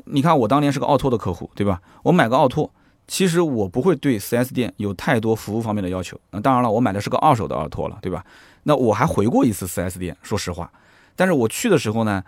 [0.07, 1.81] 你看我当年是个奥拓的客户，对吧？
[2.03, 2.69] 我买个奥拓，
[3.07, 6.21] 其实我不会对 4S 店有太多服务方面的要求。
[6.33, 8.25] 那当然了，我买的是个二手的奥拓了，对吧？
[8.65, 10.69] 那我还回过一次 4S 店，说实话。
[11.15, 12.25] 但是我去的时候呢，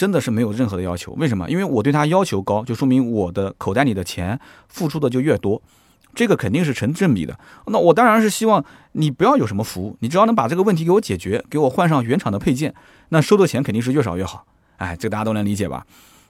[0.00, 1.12] 真的是没有任何的要求。
[1.18, 1.46] 为什么？
[1.50, 5.60] 因为我对他要求高，就说明我的口袋里的钱付出的就越多。
[6.14, 7.38] 这个肯定是成正比的。
[7.66, 12.74] 那我当然是希望你不要有什么服务，你只要能把这个问题给我解决，给我换上原厂的配件，
[13.10, 14.46] 那收的钱肯定是越少越好。
[14.78, 15.84] 哎，这个大家都能理解吧？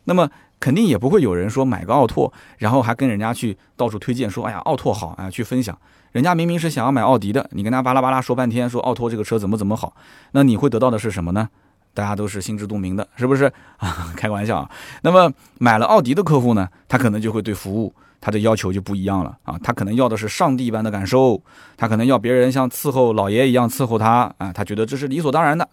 [0.07, 0.29] 那么
[0.59, 5.79] 肯定也不会有人说买个奥拓，然后还跟人家去到处推荐说，哎呀，奥拓好啊，去分享。
[6.11, 9.95] 人家明明是想要买奥迪的，你跟他巴拉巴拉说半天，说奥拓这个车怎么怎么好，
[10.33, 11.49] 那你会得到的是什么呢？
[11.95, 14.13] 大家都是心知肚明的，是不是啊？
[14.17, 14.71] 开个玩笑啊。
[15.03, 17.95] 那么买了奥迪的客户呢，他可能就会对服务。
[18.23, 21.43] 他的要求就不一样了啊，他可能要的是上帝般的感受，
[21.79, 25.67] 他可能要别人像伺候老爷一样伺候他啊，他觉得这是理所当然的。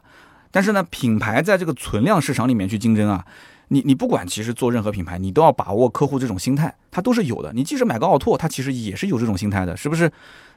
[0.49, 3.25] 但是呢，品牌在这个存量市场里面去竞争啊，
[3.67, 7.51] 你你不管其实做任何品牌，你都要把握客户这种心态，他都是有的。
[7.51, 10.10] 你即使买个奥拓，他其实也是有这种心态的，是不是？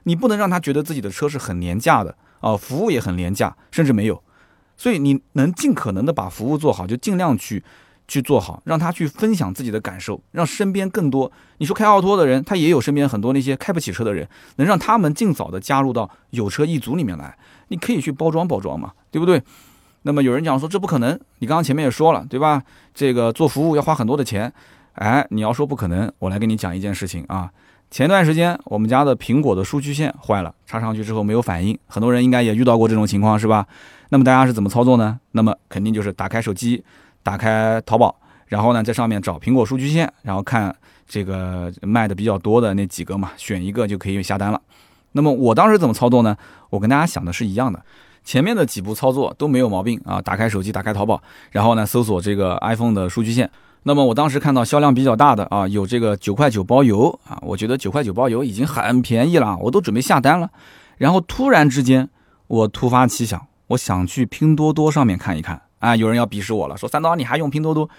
[0.05, 4.23] 你不能让他觉得自己的车是很廉价的啊，服务也很廉价，甚至没有。
[4.81, 7.62] 所以你能尽可能的把服务做好，就尽量去。
[8.12, 17.38] 去做好，让他去分享自己的感受，让身边更多你说开奥拓的人，他也有身边很多那些开不起车的人，能让他们尽早的加入到有车一族里面来。
[17.69, 19.40] 你可以去包装包装嘛，对不对？
[20.03, 22.61] 那么有人讲说这不可能，你刚刚前面也说了，对吧？
[22.93, 24.53] 这个做服务要花很多的钱，
[24.95, 27.49] 哎，你要说不可能，我来跟你讲一件事情啊。
[27.93, 33.64] 前段时间我们家的苹果的数据线坏了，插上去之后没有反应，很多人应该也遇到过这种情况，是吧？
[34.11, 35.18] 那么大家是怎么操作呢？
[35.33, 36.85] 那么肯定就是打开手机，
[37.23, 38.14] 打开淘宝，
[38.46, 40.75] 然后呢在上面找苹果数据线，然后看
[41.09, 44.61] 这个卖的比较多的那几个嘛，选一个就可以下单了。
[45.12, 46.37] 那么我当时怎么操作呢？
[46.68, 47.83] 我跟大家想的是一样的，
[48.23, 50.20] 前面的几步操作都没有毛病啊。
[50.20, 51.20] 打开手机，打开淘宝，
[51.51, 53.51] 然后呢搜索这个 iPhone 的数据线。
[53.85, 60.51] 那么我当时看到销量比较大的啊，有这个九块九包邮啊，我觉得九块九包邮已经很便宜了，我都准备下单了。
[60.99, 62.09] 然后突然之间，
[62.46, 65.96] 我突发奇想，我想去拼多多上面看一看啊。
[65.96, 67.90] 有人要鄙视我了，说三刀你还用拼多多？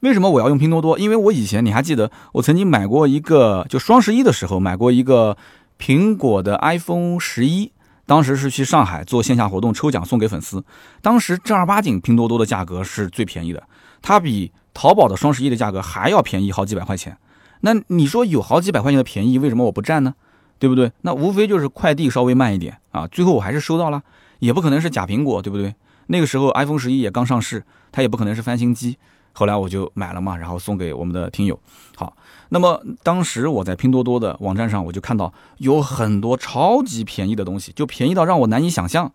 [0.00, 0.98] 为什么我要用拼多多？
[0.98, 5.36] 因为我以前你还记得，我曾经买过一个，就双十一的时候买过一个
[5.78, 7.72] 苹果的 iPhone 十一，
[8.06, 10.64] 当时是去上海做线下活动抽奖送给粉丝，
[11.00, 13.62] 当时正儿八经拼多多的价格是最便宜的，
[14.02, 14.52] 它比。
[14.74, 17.18] 淘宝的双十一的价格还要便宜好几百块钱，
[17.60, 20.14] 那你说有好几百块钱的便宜，为什么我不占呢？
[20.58, 20.90] 对不对？
[21.02, 24.02] 那无非就是快递稍微慢一点啊，最后我还是收到了，
[24.42, 25.72] 也不可能是假苹果，对不对？
[26.08, 28.98] 那个时候 iPhone 十一也刚上市，它也不可能是翻新机，
[29.32, 31.58] 后来我就买了嘛，然后送给我们的听友。
[31.94, 32.16] 好，
[32.48, 39.12] 那么当时我在拼多多的网站上，我就看到有很多超级便宜的东西，就便宜到让我难以想象，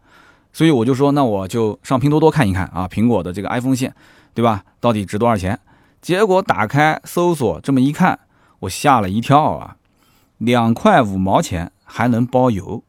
[0.53, 3.93] 所以我就说，那我就上拼多多看一看啊，苹果的这个 iPhone 线。
[4.37, 4.63] 对吧？
[4.79, 5.59] 到底值多少钱？
[5.99, 8.19] 结果打开搜索，这么一看，
[8.59, 9.77] 我吓了一跳啊！
[10.37, 12.83] 两块五毛钱还能包邮，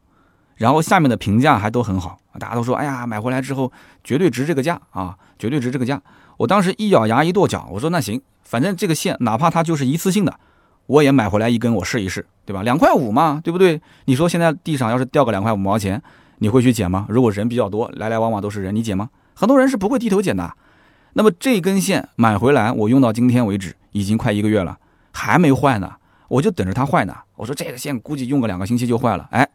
[0.59, 3.71] 然后下面的评价还都很好，大家都说：“哎呀，买回来之后
[4.03, 6.01] 绝对值这个价啊，绝对值这个价。”
[6.35, 10.37] 我当时一咬牙一跺脚，我说：“那行，反正这个线哪怕它就是一次性的，
[10.85, 12.61] 我也买回来一根，我试一试，对吧？
[12.61, 13.81] 两块五嘛，对不对？
[14.03, 16.01] 你说现在地上要是掉个两块五毛钱，
[16.39, 17.05] 你会去捡吗？
[17.07, 19.09] 如果人比较多，来来往往都是人，你捡吗？
[19.33, 20.53] 很多人是不会低头捡的。”
[21.13, 24.77] 那么这根线买回来，我用到今天为止已经快一个月了，
[25.11, 25.91] 还没坏呢，
[26.27, 27.15] 我就等着它坏呢。
[27.35, 29.49] 我说这个线估计用个两个星期就坏了，哎，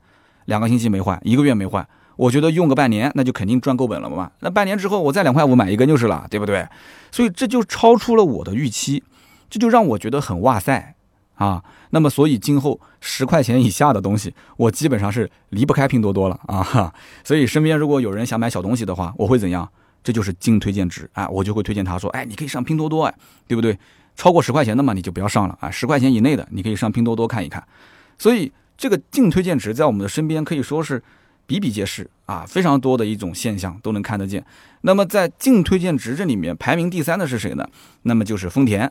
[0.46, 4.30] 两个星期没换，一个月没换，我觉得用个半年那就肯定赚够本了嘛。
[4.40, 6.66] 那半年之后我再两块五买一根就是了，对不对？
[7.10, 9.02] 所以这就超出了我的预期，
[9.48, 10.94] 这就让我觉得很哇塞
[11.34, 11.62] 啊。
[11.90, 16.92] 那么所以今后十块钱以下的东西，我基本上是离不开拼多多了啊。
[17.22, 19.68] 所以身边如果有人想买小东西的话，我会怎样？
[20.02, 23.14] 这就是净推荐值啊，我就会推荐他说，哎，你可以上拼多多，哎，
[23.46, 23.78] 对不对？
[24.16, 25.70] 超过十块钱的嘛，你就不要上了啊。
[25.70, 27.66] 十块钱以内的，你可以上拼多多看一看。
[28.18, 31.02] 所以这个净推荐值在我们的身边可以说是
[31.46, 34.44] 比比皆是啊，非常多的一种现象都能看得见。
[34.82, 37.66] 那么在净推荐值这里面排名第三的是谁呢？
[38.02, 38.90] 那么就是丰田，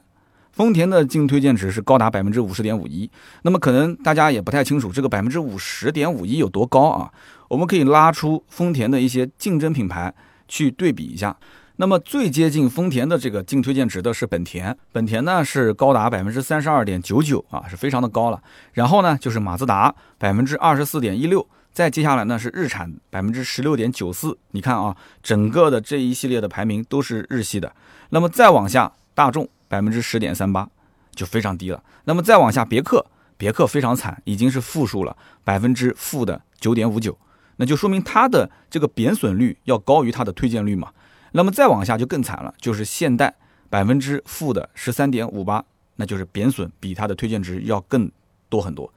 [0.52, 3.10] 丰田的净推荐值是高达百分之五十点五一。
[3.42, 7.12] 那么可能大家也不太清楚这个百分之五十点五一有多高啊？
[7.50, 10.14] 我们可以拉出丰田的一些竞争品牌。
[10.46, 11.36] 去对比一下，
[11.84, 18.42] 那么最接近丰田的这个净推荐值的是本田，本田呢是高达百分之三十二点九九啊，是非常的高了。
[18.72, 24.38] 然后呢就是马自达百分之二十四点一六，再接下来呢是日产百分之十六点九四。
[24.52, 27.70] 你看啊，整个的这一系列的排名都是日系的。
[28.12, 30.66] 那么再往下，大众百分之十点三八
[31.14, 31.84] 就非常低了。
[32.06, 37.18] 那么再往下，别克，别克非常惨，已经是负数了，百分之负的九点五九。
[37.58, 40.88] 那就说明它的这个贬损率要高于它的推荐率嘛。
[41.34, 43.36] 那么再往下就更惨了，就是现代
[43.70, 45.64] 百分之负的十三点五八，
[45.98, 48.10] 那就是贬损比它的推荐值要更
[48.50, 48.92] 多很多。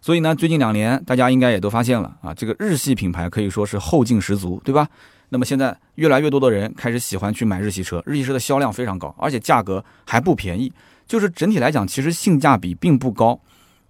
[0.00, 4.88] 所以呢，最近两年大家应该也都发现了啊，这个日系品牌可以说是后劲十足，对吧？
[5.28, 10.72] 那么现在越来越多的人开始喜欢去买日系车，日系车的销量非常高，而且价格还不便宜，
[11.06, 13.40] 就是整体来讲其实性价比并不高，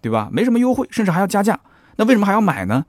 [0.01, 0.29] 对吧？
[0.33, 1.59] 没什么优惠，甚至还要加价。
[1.97, 2.85] 那为什么还要买呢？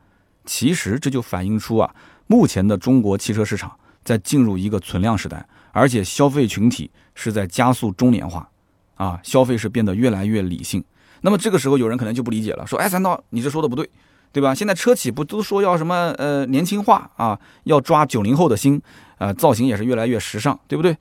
[0.46, 1.96] 其实这就反映出啊，
[2.28, 8.50] 目前的中国汽车市场在进入一个存量时代，而且消费群体是在加速中年化，
[8.96, 10.84] 啊，消费是变得越来越理性。
[11.22, 13.90] 那么这个时候有人可能就不理解了，说，哎，三刀，你这说的不对，
[14.32, 14.54] 对吧？
[14.54, 18.82] 现在车企不都说要什么呃年轻化啊，要抓九零后的心，
[19.20, 20.98] 呃，造型也是越来越时尚，对不对？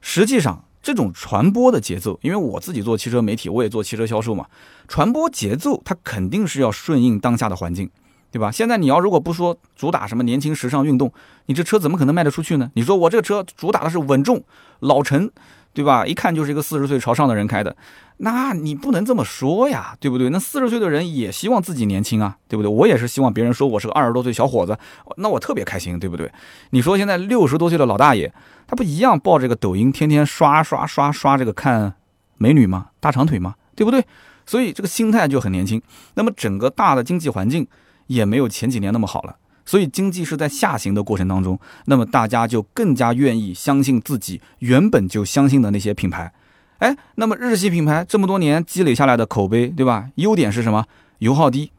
[0.00, 4.46] 实际上这种传播的节奏，因为我自己做汽车媒体，我也做汽车销售嘛，
[4.88, 7.90] 传播节奏它肯定是要顺应当下的环境。
[8.30, 8.50] 对吧？
[8.50, 11.12] 现在你要如果不说主打什么年轻时尚运动，
[11.46, 12.70] 你这车怎么可能卖得出去呢？
[12.74, 14.42] 你说我这个车主打的是稳重、
[14.80, 15.30] 老成，
[15.72, 16.04] 对吧？
[16.06, 17.76] 一看就是一个四十岁朝上的人开的，
[18.18, 20.30] 那你不能这么说呀，对不对？
[20.30, 22.70] 那四十岁的人也希望自己年轻啊，对不对？
[22.70, 24.76] 我也是希望别人说我是个二十多岁小伙子，
[25.16, 26.30] 那我特别开心，对不对？
[26.70, 28.32] 你说现在六十多岁的老大爷，
[28.66, 31.94] 他不一样抱这个抖音，天天刷刷刷刷这个看
[32.38, 32.88] 美女吗？
[33.00, 33.54] 大长腿吗？
[33.74, 34.04] 对不对？
[34.46, 35.80] 所以这个心态就很年轻。
[36.14, 37.66] 那么整个大的经济环境
[38.06, 39.36] 也没有前几年那么好了。
[39.64, 46.32] 所以经济是在下行的过程当中，那么大家就更加愿意相信自己原本就相信的那些品牌，
[46.78, 50.08] 哎，那么日系品牌这么多年积累下来的口碑，对吧？
[50.14, 50.86] 优点是什么？
[51.18, 51.72] 油耗低，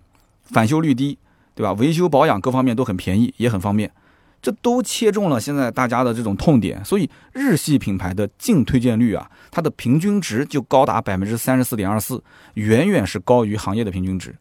[0.43, 1.17] 返修率低，
[1.55, 1.71] 对吧？
[1.73, 3.89] 维修保养各方面都很便宜，也很方便，
[4.41, 6.83] 这都切中了现在大家的这种痛点。
[6.83, 12.21] 所以日系品牌的净推荐率啊，它的平均值就高达百分之三十四点二四，
[12.55, 14.35] 远远是高于行业的平均值。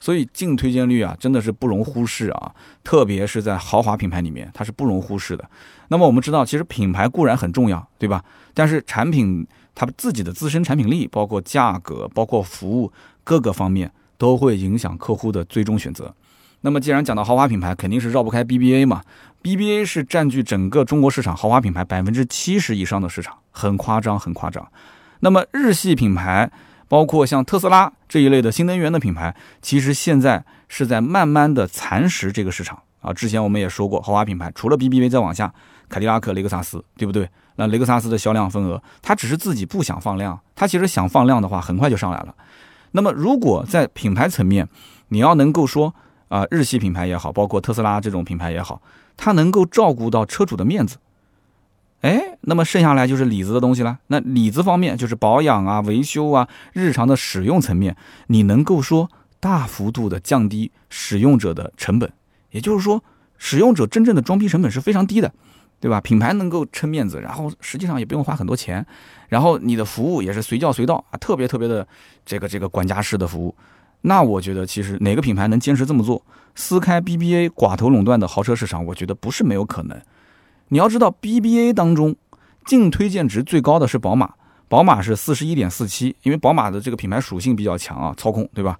[0.00, 5.48] 所以净推荐率啊，真的是不容忽视啊，特别是在豪华品牌里面，它是不容忽视的。
[5.88, 8.24] 那么我们知道，其实品牌固然很重要，对吧？
[8.54, 12.90] 但是产品它自己的自身产品力，包括价格、包括服务
[13.22, 16.14] 各个方面，都会影响客户的最终选择。
[16.62, 19.02] 那么既然讲到豪华品牌，肯定是绕不开 BBA 嘛。
[19.42, 24.66] BBA 是占据整个中国市场豪华品牌百分之七十以上的市场，很夸张，很夸张。
[25.20, 26.50] 那么日系品牌。
[26.90, 33.12] 包括像特斯拉这一类的新能源的品牌，其实现在是在慢慢的蚕食这个市场啊。
[33.12, 35.54] 之前我们也说过，豪华品牌除了 BBA 再往下，
[35.88, 37.30] 凯迪拉克、雷克萨斯，对不对？
[37.54, 42.34] 那雷克萨斯的销量份额，它只是自己不想放量，它其实想放量的话，很快就上来了。
[42.90, 44.68] 那么如果在品牌层面，
[45.10, 45.94] 你要能够说
[46.26, 48.82] 啊，日系品牌也好，包括特斯拉这种品牌也好，
[49.16, 50.96] 它能够照顾到车主的面子。
[52.00, 53.98] 哎，那么剩下来就是里子的东西了。
[54.06, 57.94] 那里子方面就是保养啊、维修啊、日常的使用层面，
[58.28, 62.10] 你能够说大幅度的降低使用者的成本，
[62.50, 63.02] 也就是说，
[63.36, 65.30] 使用者真正的装逼成本是非常低的，
[65.78, 66.00] 对吧？
[66.00, 68.84] 品牌能够撑面子，然后实际上也不用花很多钱，
[69.28, 71.86] 然后你的服务也是随叫随到啊，特别特别的
[72.24, 73.54] 这个这个管家式的服务。
[74.02, 80.00] 那我觉得其实哪个品牌能坚持这么做，撕开 BBA 寡头垄断的豪车市场，我觉得不是没有可能。
[80.72, 82.14] 你要知道，BBA 当中
[82.64, 84.34] 净推荐值最高的是宝马，
[84.68, 88.78] 宝马是四十一点四七，因为宝马的这个品牌属性比较强啊，操控，对吧？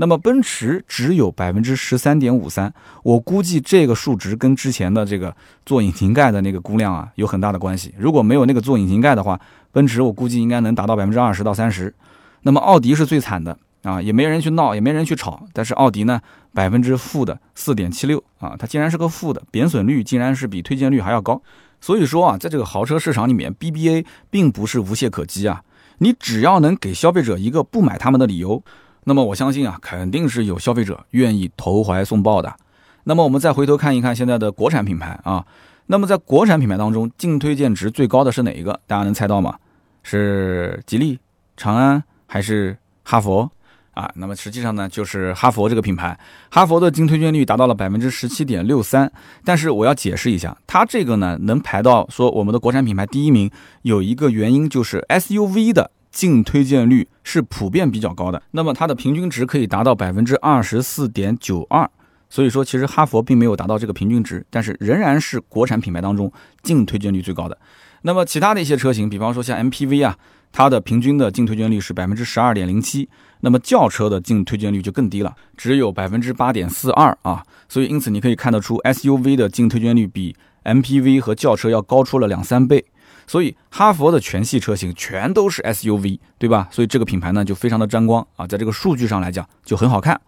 [0.00, 2.72] 那么奔驰只有百分之十三点五三，
[3.04, 7.94] 我估计这个数值跟之前的这个做引擎盖的那个估量啊有很大的关系。
[7.96, 11.94] 如果没有那个做引擎盖的话，奔驰我估计应该能达到百分之二十到三十。
[12.42, 13.56] 那么奥迪是最惨的。
[13.82, 16.20] 啊，也没人去闹，也没人去炒，但是奥迪呢，
[16.52, 21.40] 百分之负的四点七六啊，它竟然是个负的，贬损率竟然是比推荐率还要高。
[21.80, 25.62] 所以说啊，在这个豪车市场里面，BBA 并不是无懈可击啊。
[25.98, 28.62] 你只要能给消费者一个不买他们的理由，
[29.04, 32.56] 那么我相信啊，肯定是有消费者愿意投怀送抱的。
[33.04, 35.46] 那么我们再回头看一看现在的国产品牌啊，
[35.86, 38.80] 那么在国产品牌当中，净推荐值最高的是哪一个？
[38.86, 39.56] 大家能猜到吗？
[40.02, 41.18] 是吉利、
[41.56, 43.50] 长安还是哈佛？
[43.98, 46.16] 啊，那么实际上呢，就是哈佛这个品牌，
[46.52, 49.10] 哈佛的净推荐率达到了百分之十七点六三。
[49.44, 53.50] 但是我要解释一下，它这个呢能排到说我们的国产品牌第一名，
[53.82, 61.90] 有一个原因就是 SUV 的净推荐率是普遍比较高的，那么它的平均值可以达到百分之二十四点九二。
[62.30, 66.32] 所以说，其实哈佛并没有达到这个平均值，但是仍然是国产品牌当中
[66.62, 67.58] 净推荐率最高的。
[68.02, 70.16] 那么其他的一些车型，比方说像 MPV 啊。
[70.50, 73.06] 它的平均的净推荐率是百分之十二点零七，
[73.40, 77.42] 那么轿车的净推荐率就更低了，只有百分之八点四二啊。
[77.68, 82.84] 所以因此你可以看得出，SUV 的净推荐率比 MPV 和轿车要高出了两三倍。
[83.26, 86.66] 所以哈佛的全系车型全都是 SUV，对吧？
[86.70, 90.18] 所以这个品牌呢就非常的沾光啊，在这个数据上来讲就很好看。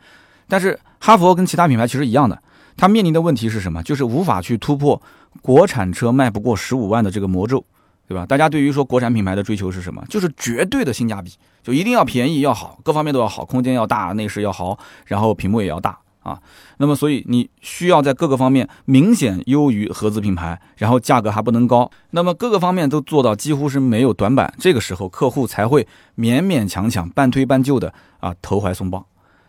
[0.46, 2.42] 但是哈佛跟其他品牌其实一样的，
[2.77, 3.83] 它面临的问题是什么？
[3.83, 5.01] 就是无法去突破
[5.40, 7.64] 国产车卖不过十五万的这个魔咒。
[8.11, 8.27] 对吧？
[8.27, 10.05] 大家对于说国产品牌的追求是什么？
[10.09, 16.40] 就是绝对的性价比，就一定要便宜要好，各方面都要好，空间要大，内饰要好，然后屏幕也要大啊。
[16.79, 25.87] 那么，所以你需要在各个方面明显优于合资品牌，然后价格还不能高，那么各个方面都做到几乎是没有短板，这个时候客户才会
[26.18, 29.07] 勉勉强强半推半就的啊投怀送抱。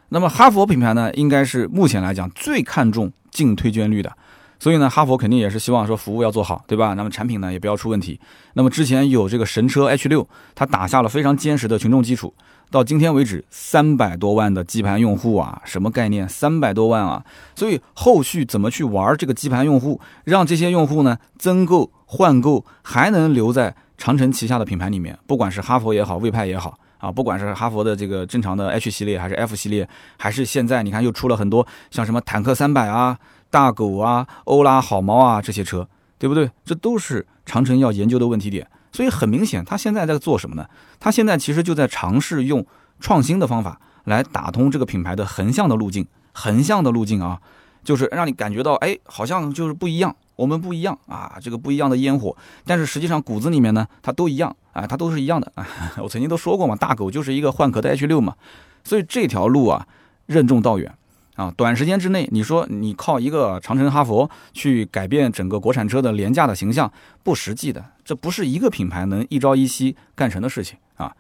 [0.10, 4.16] 那么哈佛品牌呢，应该是目前来讲最看重净推荐率的。
[4.62, 6.94] 所以呢，哈佛肯定也是希望说服务要做好，对吧？
[6.94, 8.20] 那么产品呢也不要出问题。
[8.54, 12.32] 那么之前有这个神车 H 六，它打下了非常坚实的群众基础。
[12.70, 16.30] 到今天为止，三百多万的基盘用户啊，什么概念？
[16.30, 17.26] 三百多万啊！
[17.56, 25.18] 所以后续怎么去玩这个基盘用户，让这些用户呢增购换购，还能留在长城旗下的品牌里面？
[25.26, 33.18] 不管是哈佛也好，魏派也好啊，不管是哈佛的这个正常的 H 系列，还是 F 系列，还是现在你看又出了很多像什么坦克三百啊。
[33.52, 36.50] 大狗啊，欧拉好猫啊，这些车，对不对？
[36.66, 38.68] 这都是长城要研究的问题点。
[38.92, 40.66] 所以很明显，他现在在做什么呢？
[41.00, 42.66] 他现在其实就在尝试用
[43.00, 47.40] 创新的方法来打通这个品牌的横向的路径，横向的路径啊，
[47.84, 55.66] 就是让你感觉到，哎，好像就是不一样，我们不一样啊，这个不一样的烟火，但是实际上骨子里面呢，它都一样啊，它都是一样的啊。
[56.04, 58.36] 我曾经都说过嘛，大狗就是一个换壳的 H 六嘛，
[58.84, 59.88] 所以这条路啊，
[60.26, 60.94] 任重道远。
[61.36, 66.92] 啊，短时间之内，你说你靠一个长城、哈佛去改变整个国产车的廉价的形象，
[67.24, 71.16] 不实际的，这不是一个品牌能一朝一夕干成的事情啊。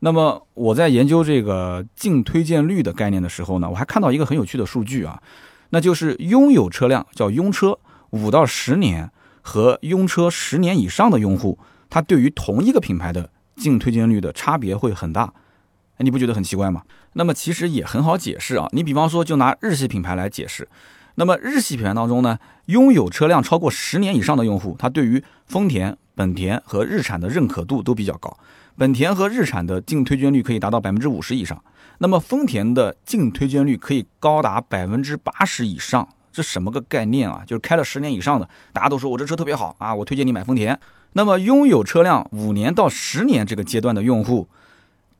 [0.00, 5.20] 那么我在研究这个净推荐率的概念的时候呢，我还看到一个很有趣的数据啊，
[5.70, 7.78] 那就是拥有车辆叫拥车
[8.10, 9.10] 五到十年
[9.42, 11.58] 和拥车十年以上的用户，
[11.90, 15.32] 他对于同一个品牌的净推荐率的差别会很大。
[15.98, 16.82] 你不觉得很奇怪吗？
[17.14, 18.68] 那么其实也很好解释啊。
[18.72, 20.68] 你比方说，就拿日系品牌来解释。
[21.14, 28.36] 那么日系品牌当中呢，拥有车辆超过十年以上的用户，他对于丰田、本田和日产的认可度都比较高。
[28.76, 31.58] 本田和日产的净推荐率可以达到百分之五十以上。
[31.98, 36.06] 那么丰田的净推荐率可以高达百分之八十以上。
[36.30, 37.42] 这什么个概念啊？
[37.46, 40.78] 就是开了十年以上的，大家都说我这车特别好啊，我推荐你买丰田。
[41.14, 44.46] 那么拥有车辆五年到十年这个阶段的用户。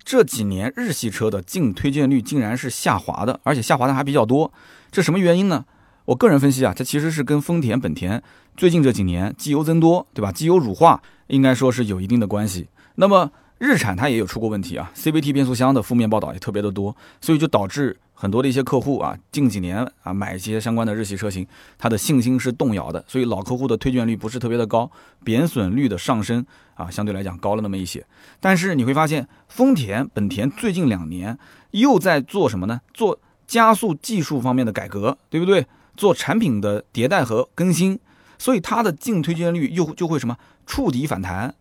[0.07, 4.53] 这几年日系车的净推荐率竟然是下滑的，而且下滑的还比较多，
[4.93, 5.65] 这什么原因呢？
[6.05, 8.23] 我个人分析啊，这其实是跟丰田、本田
[8.57, 10.31] 最近这几年机油增多，对吧？
[10.31, 12.69] 机油乳化应该说是有一定的关系。
[12.95, 17.99] 那么日产它也有出过问题啊，CVT 变速箱的负面报道也特别的多，所以就导致。
[18.19, 21.47] 很多的一些客户啊，近几年啊买一些相关的日系车型，
[21.77, 24.91] 他的信心是动摇的，所以老客户的推荐率不是特别的高，
[25.23, 26.45] 贬损率的上升
[26.75, 28.05] 啊相对来讲高了那么一些。
[28.41, 31.39] 但是你会发现，丰田、本田最近两年
[31.73, 32.81] 又在做什么呢？
[32.95, 35.67] 做加速技术方面的改革，对不对？
[35.95, 37.99] 做产品的迭代和更新，
[38.39, 40.37] 所以它的净推荐率又就会什么
[40.67, 41.55] 触底反弹，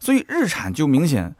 [0.00, 1.34] 所以日产就明显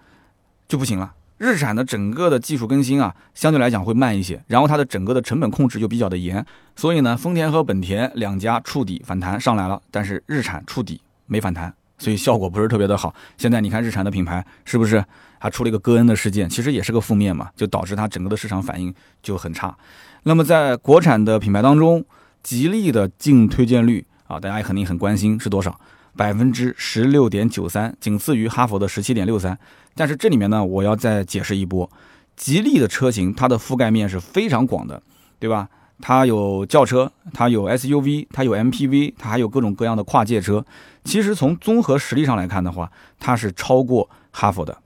[0.68, 1.14] 就不行了。
[1.40, 6.44] 日产的整个的技术更新啊，相对来讲会慢一些，然后它的整个的成本控制又比较的严，
[6.76, 13.14] 所以呢，丰田和本田两家触底反弹上来了，但是日产触底没反弹，所以效果不是特别的好。
[13.38, 15.02] 现在你看日产的品牌是不是
[15.38, 19.74] 还出了一个戈恩的事件，其实也是个负面嘛，就导致它整个的市场反应就很差。
[20.24, 22.04] 那么在国产的品牌当中，
[22.42, 25.80] 吉利的净推荐率啊，大家也肯定很关心是多少？
[26.16, 29.56] 百分之十六点九三，仅次于哈佛的十七点六三。
[29.94, 31.90] 但是这里面呢，我要再解释一波，
[32.36, 35.02] 吉利的车型它的覆盖面是非常广的，
[35.38, 35.68] 对吧？
[36.02, 40.64] 它有轿车，它有 SUV，它有 MPV，它还有各种各样的跨界车。
[41.04, 44.78] 其实从综合实力上来看的话，它是超过哈佛的。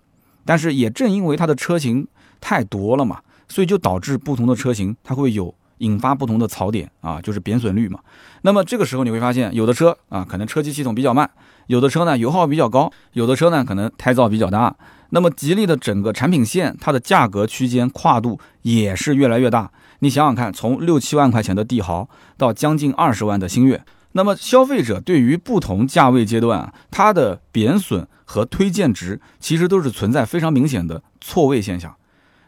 [0.45, 2.07] 但是也正因为它的车型
[2.41, 8.01] 太多了嘛，所以就导致不同的车型它会有引发不同的槽点啊，就是贬损率嘛。
[8.43, 11.29] 那么这个时候你会发现，有的车啊可能车机系统比较慢，
[11.67, 14.75] 有的车呢油耗比较高，有的车呢可能胎噪比较大。
[15.11, 19.71] 那么吉利的整个产品线，它的价格区间跨度也是越来越大。
[20.01, 31.95] 你想想看，从六七万块钱的帝豪到将近二十万的星越，那么消费者对于不同价位阶段，它的贬损和推荐值其实都是存在非常明显的错位现象。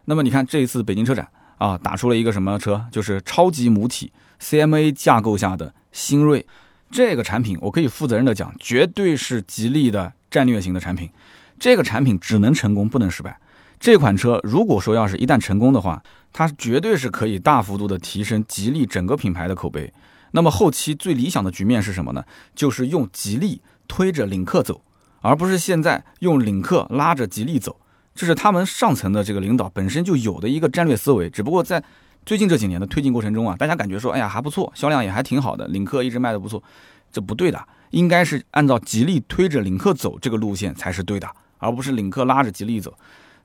[0.07, 1.29] 那么你看这一次北京车展
[1.59, 2.87] 啊，打出了一个什么车？
[2.91, 6.47] 就是超级母体 CMA 架构下的新锐
[6.91, 11.11] 这个产品，我可以负责任的讲，绝对是吉利的战略型的产品。
[11.59, 13.39] 这个产品只能成功，不能失败。
[13.81, 16.03] 这款车如果说要是一旦成功的话，
[16.33, 19.93] 它绝对是可以大幅度的提升吉利整个品牌的口碑。
[20.33, 22.25] 那么后期最理想的局面是什么呢？
[22.55, 24.83] 就是用吉利推着领克走，
[25.23, 27.81] 而不是现在用领克拉着吉利走。
[28.17, 31.31] 这是他们上层的这个领导本身就有的一个战略思维。
[31.31, 31.83] 只不过在
[32.25, 36.61] 最近这几年的推进过程中啊，大家感觉说，哎呀还不错，销量也还挺好的，领克一直卖的不错，
[37.13, 41.29] 这不对的，应该是按照吉利推着领克走这个路线才是对的。
[41.59, 42.93] 而不是领克拉着吉利走，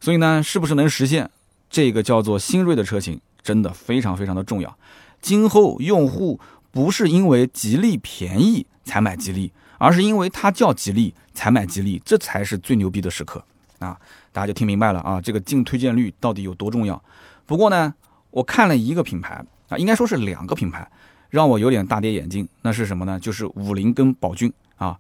[0.02, 1.30] 所以呢，是不是能实现
[1.70, 4.78] 这个叫做新锐的车型，真的非常非常的重要。
[5.22, 6.38] 今后用户
[6.72, 13.42] 不是因为吉利便宜才买吉利，而是因为它叫吉利才买吉利，这才是最牛逼的时刻
[13.82, 13.98] 啊！
[14.32, 17.02] 大家就听明白了啊，这个净推荐率到底有多重要。
[17.46, 17.94] 不过呢，
[18.30, 20.90] 我看了一个品牌啊，应该说是两个品牌，
[21.30, 22.48] 让我有点大跌眼镜。
[22.62, 23.20] 那是什么呢？
[23.20, 24.98] 就是五菱跟宝骏啊。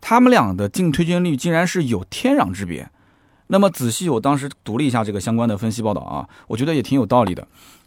[0.00, 2.90] 他们俩的净推荐率竟然是有天壤之别。
[3.46, 7.46] 那么仔细，我当时读了一下这个相关的分析报道啊，我觉得也挺有道理的。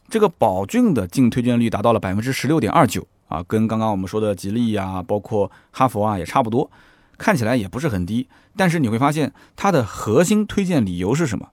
[0.09, 6.69] 这个宝骏的净推荐率达到了百分之十六点二九啊，跟刚刚我们说的吉利呀，包括哈佛啊也差不多，
[7.19, 8.27] 看起来也不是很低。
[8.57, 11.49] 但是你会发现，它的核心推荐理由是什么？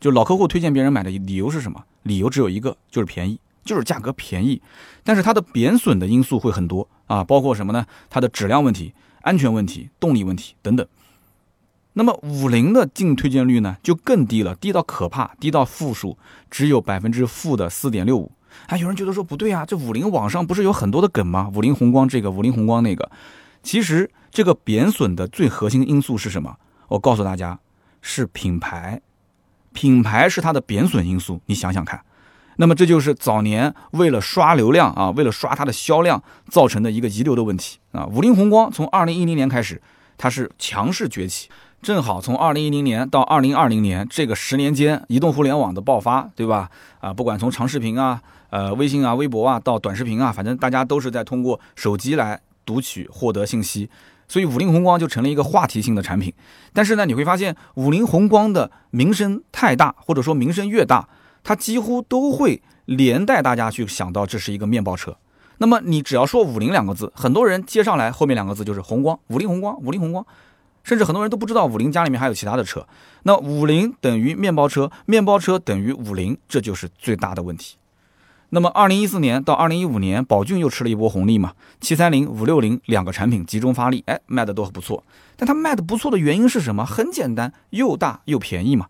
[0.00, 1.84] 就老客户推荐别人买的理由是什么？
[2.04, 4.62] 理由只有一个，就是便宜，就是价格便宜。
[5.04, 7.84] 但是它的贬损的因素会很多啊，包括什么呢？
[8.08, 8.94] 它的质量问题。
[9.22, 10.86] 安全问题、动力问题等等，
[11.94, 16.16] 那么五菱的净推荐率呢，就更低了，低到可怕，低到负数，
[16.48, 18.30] 只有百分之负的四点六五。
[18.68, 21.50] 啊，有人觉得说不对啊，这五菱网上不是有很多的梗吗？
[21.52, 23.10] 五菱宏光这个，五菱宏光那个，
[23.64, 26.58] 其实这个贬损的最核心因素是什么？
[26.88, 27.58] 我告诉大家，
[28.02, 29.00] 是品牌，
[29.72, 31.40] 品牌是它的贬损因素。
[31.46, 32.02] 你想想看，
[32.56, 38.04] 那么这就是早年为了刷流量啊，为了刷它的销量造成的一个遗留的问题啊。
[38.04, 39.80] 五菱宏光从二零一零年开始，
[40.18, 41.48] 它是强势崛起。
[41.80, 46.70] 正好从二零一零年到二零二零年这个十年间，移动互联网的爆发，对吧？
[47.00, 48.20] 啊，不管从长视频啊、
[48.50, 53.88] 呃微信啊、微博啊，到短视频啊，反正大家都是在通过手机来读取、获得信息，
[54.28, 56.32] 所以五菱宏光就成了一个话题性的产品。
[56.72, 61.08] 但是呢，你会发现五菱宏光的名声太大，或者说名声越大，
[61.42, 65.16] 它几乎都会连带大家去想到这是一个面包车。
[65.58, 70.26] 那么你只要说五菱两个字，很多人接上来后面两个字就是宏光，五菱宏光，五菱宏光。
[70.84, 72.86] 甚至很多人都不知道五菱家里面还有其他的车，
[73.24, 77.76] 那五菱等于面包车，面包车等于五菱，这就是最大的问题。
[78.50, 85.02] 那么二零一四年到二零一五年，宝骏又吃了一波红利嘛，七三零、五六零两个产品集中发力，哎，卖的都很不错。
[85.36, 86.84] 但它卖的不错的原因是什么？
[86.84, 88.86] 很简单，又大又便宜嘛，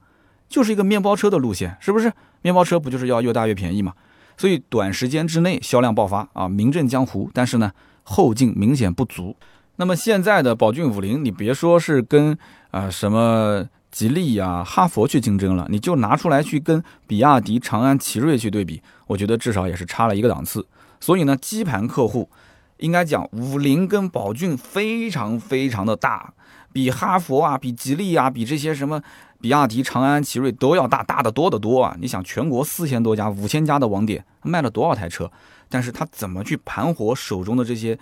[0.48, 2.12] 就是一个面包车的路线，是不是？
[2.42, 3.94] 面包车不就是要又大又便宜嘛？
[4.36, 7.30] 所以短时间之内销量爆发啊，名震江湖。
[7.32, 9.34] 但是呢，后劲明显不足。
[9.76, 12.36] 那么现在的宝骏五零，你别说是跟
[12.70, 13.64] 啊什么
[13.97, 20.66] 吉利呀、哈佛去竞争了，你就拿出来去跟比亚迪、长安、奇瑞去对比，我觉得至少也是差了一个档次。
[21.01, 22.28] 所以呢，基盘客户
[22.76, 26.34] 应该讲五菱跟宝骏非常非常的大，
[26.74, 29.01] 比哈佛啊、比吉利啊、比这些什么
[29.40, 31.97] 比亚迪、长安、奇瑞都要大，大的多得多啊！
[31.99, 35.32] 你想，全国四千多家、五千家的网点卖了多少台车？
[35.70, 37.99] 但是他怎么去盘活手中的这些？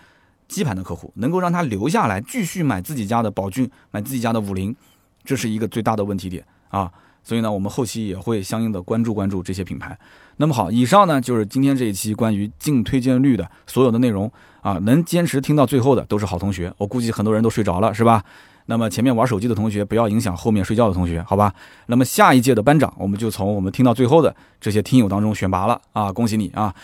[0.46, 4.76] 基盘的客户能够让他留下来继续买自己家的宝骏，买自己家的五菱，
[5.24, 6.90] 这是一个最大的问题点啊。
[7.22, 9.98] 所以呢，我们后期也会相应的关注关注这些品牌。
[10.36, 14.74] 那么好，以上呢就是今天这一期关于净推荐率的所有的内容啊。
[14.82, 18.22] 能坚持听到最后的都是好同学，我估计很多人都睡着了，是吧？
[18.66, 21.52] 那么前面玩手机的同学不要影响后面睡觉的同学，好吧？
[21.86, 26.10] 那么下一届的班长，我们就从我们听到最后的这些听友当中选拔了啊！
[26.12, 26.74] 恭喜你啊！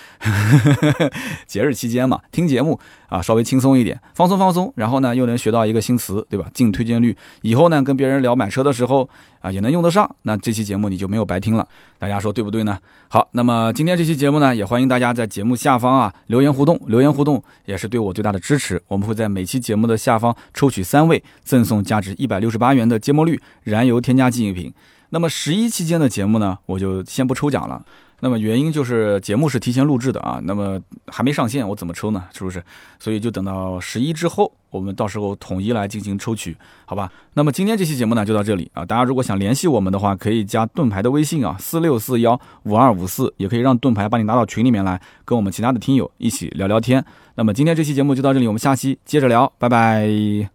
[1.46, 2.78] 节日期间嘛，听节目
[3.08, 6.46] 啊，稍微轻松一点，放松放松，然后呢又能学到一个新词，对吧？
[6.52, 9.08] 净推荐率，以后呢跟别人聊买车的时候
[9.40, 11.66] 啊也能用得上，那这期节目你就没有白听了。
[11.98, 12.78] 大家说对不对呢？
[13.08, 18.80] 好，那么今天这期节目呢，也欢迎大家在节目下方啊留言互动，留言互动也是对我最大的支持。
[18.86, 24.72] 我们会在每期节目的下方抽取三位赠送价值一百六十八元的芥末绿燃油添加剂一瓶。
[25.10, 27.84] 那么十一期间的节目呢，我就先不抽奖了。
[28.22, 32.22] 那么原因就是节目是提前录制的啊，那么还没上线，我怎么抽呢？
[32.32, 32.62] 是不是？
[32.98, 36.56] 所以就等到十一之后，我们到时候统一来进行抽取，
[36.86, 37.10] 好吧？
[37.34, 47.04] 那么今天这期节目呢就到这里啊，大家如果想联系我们的话，可以加盾牌的微信啊，四六四幺五二五四，也可以让盾牌把你拉到群里面来，跟我们其他的听友一起聊聊天。
[47.34, 50.50] 那么今天这期节目就到这里，我们下期接着聊，拜拜。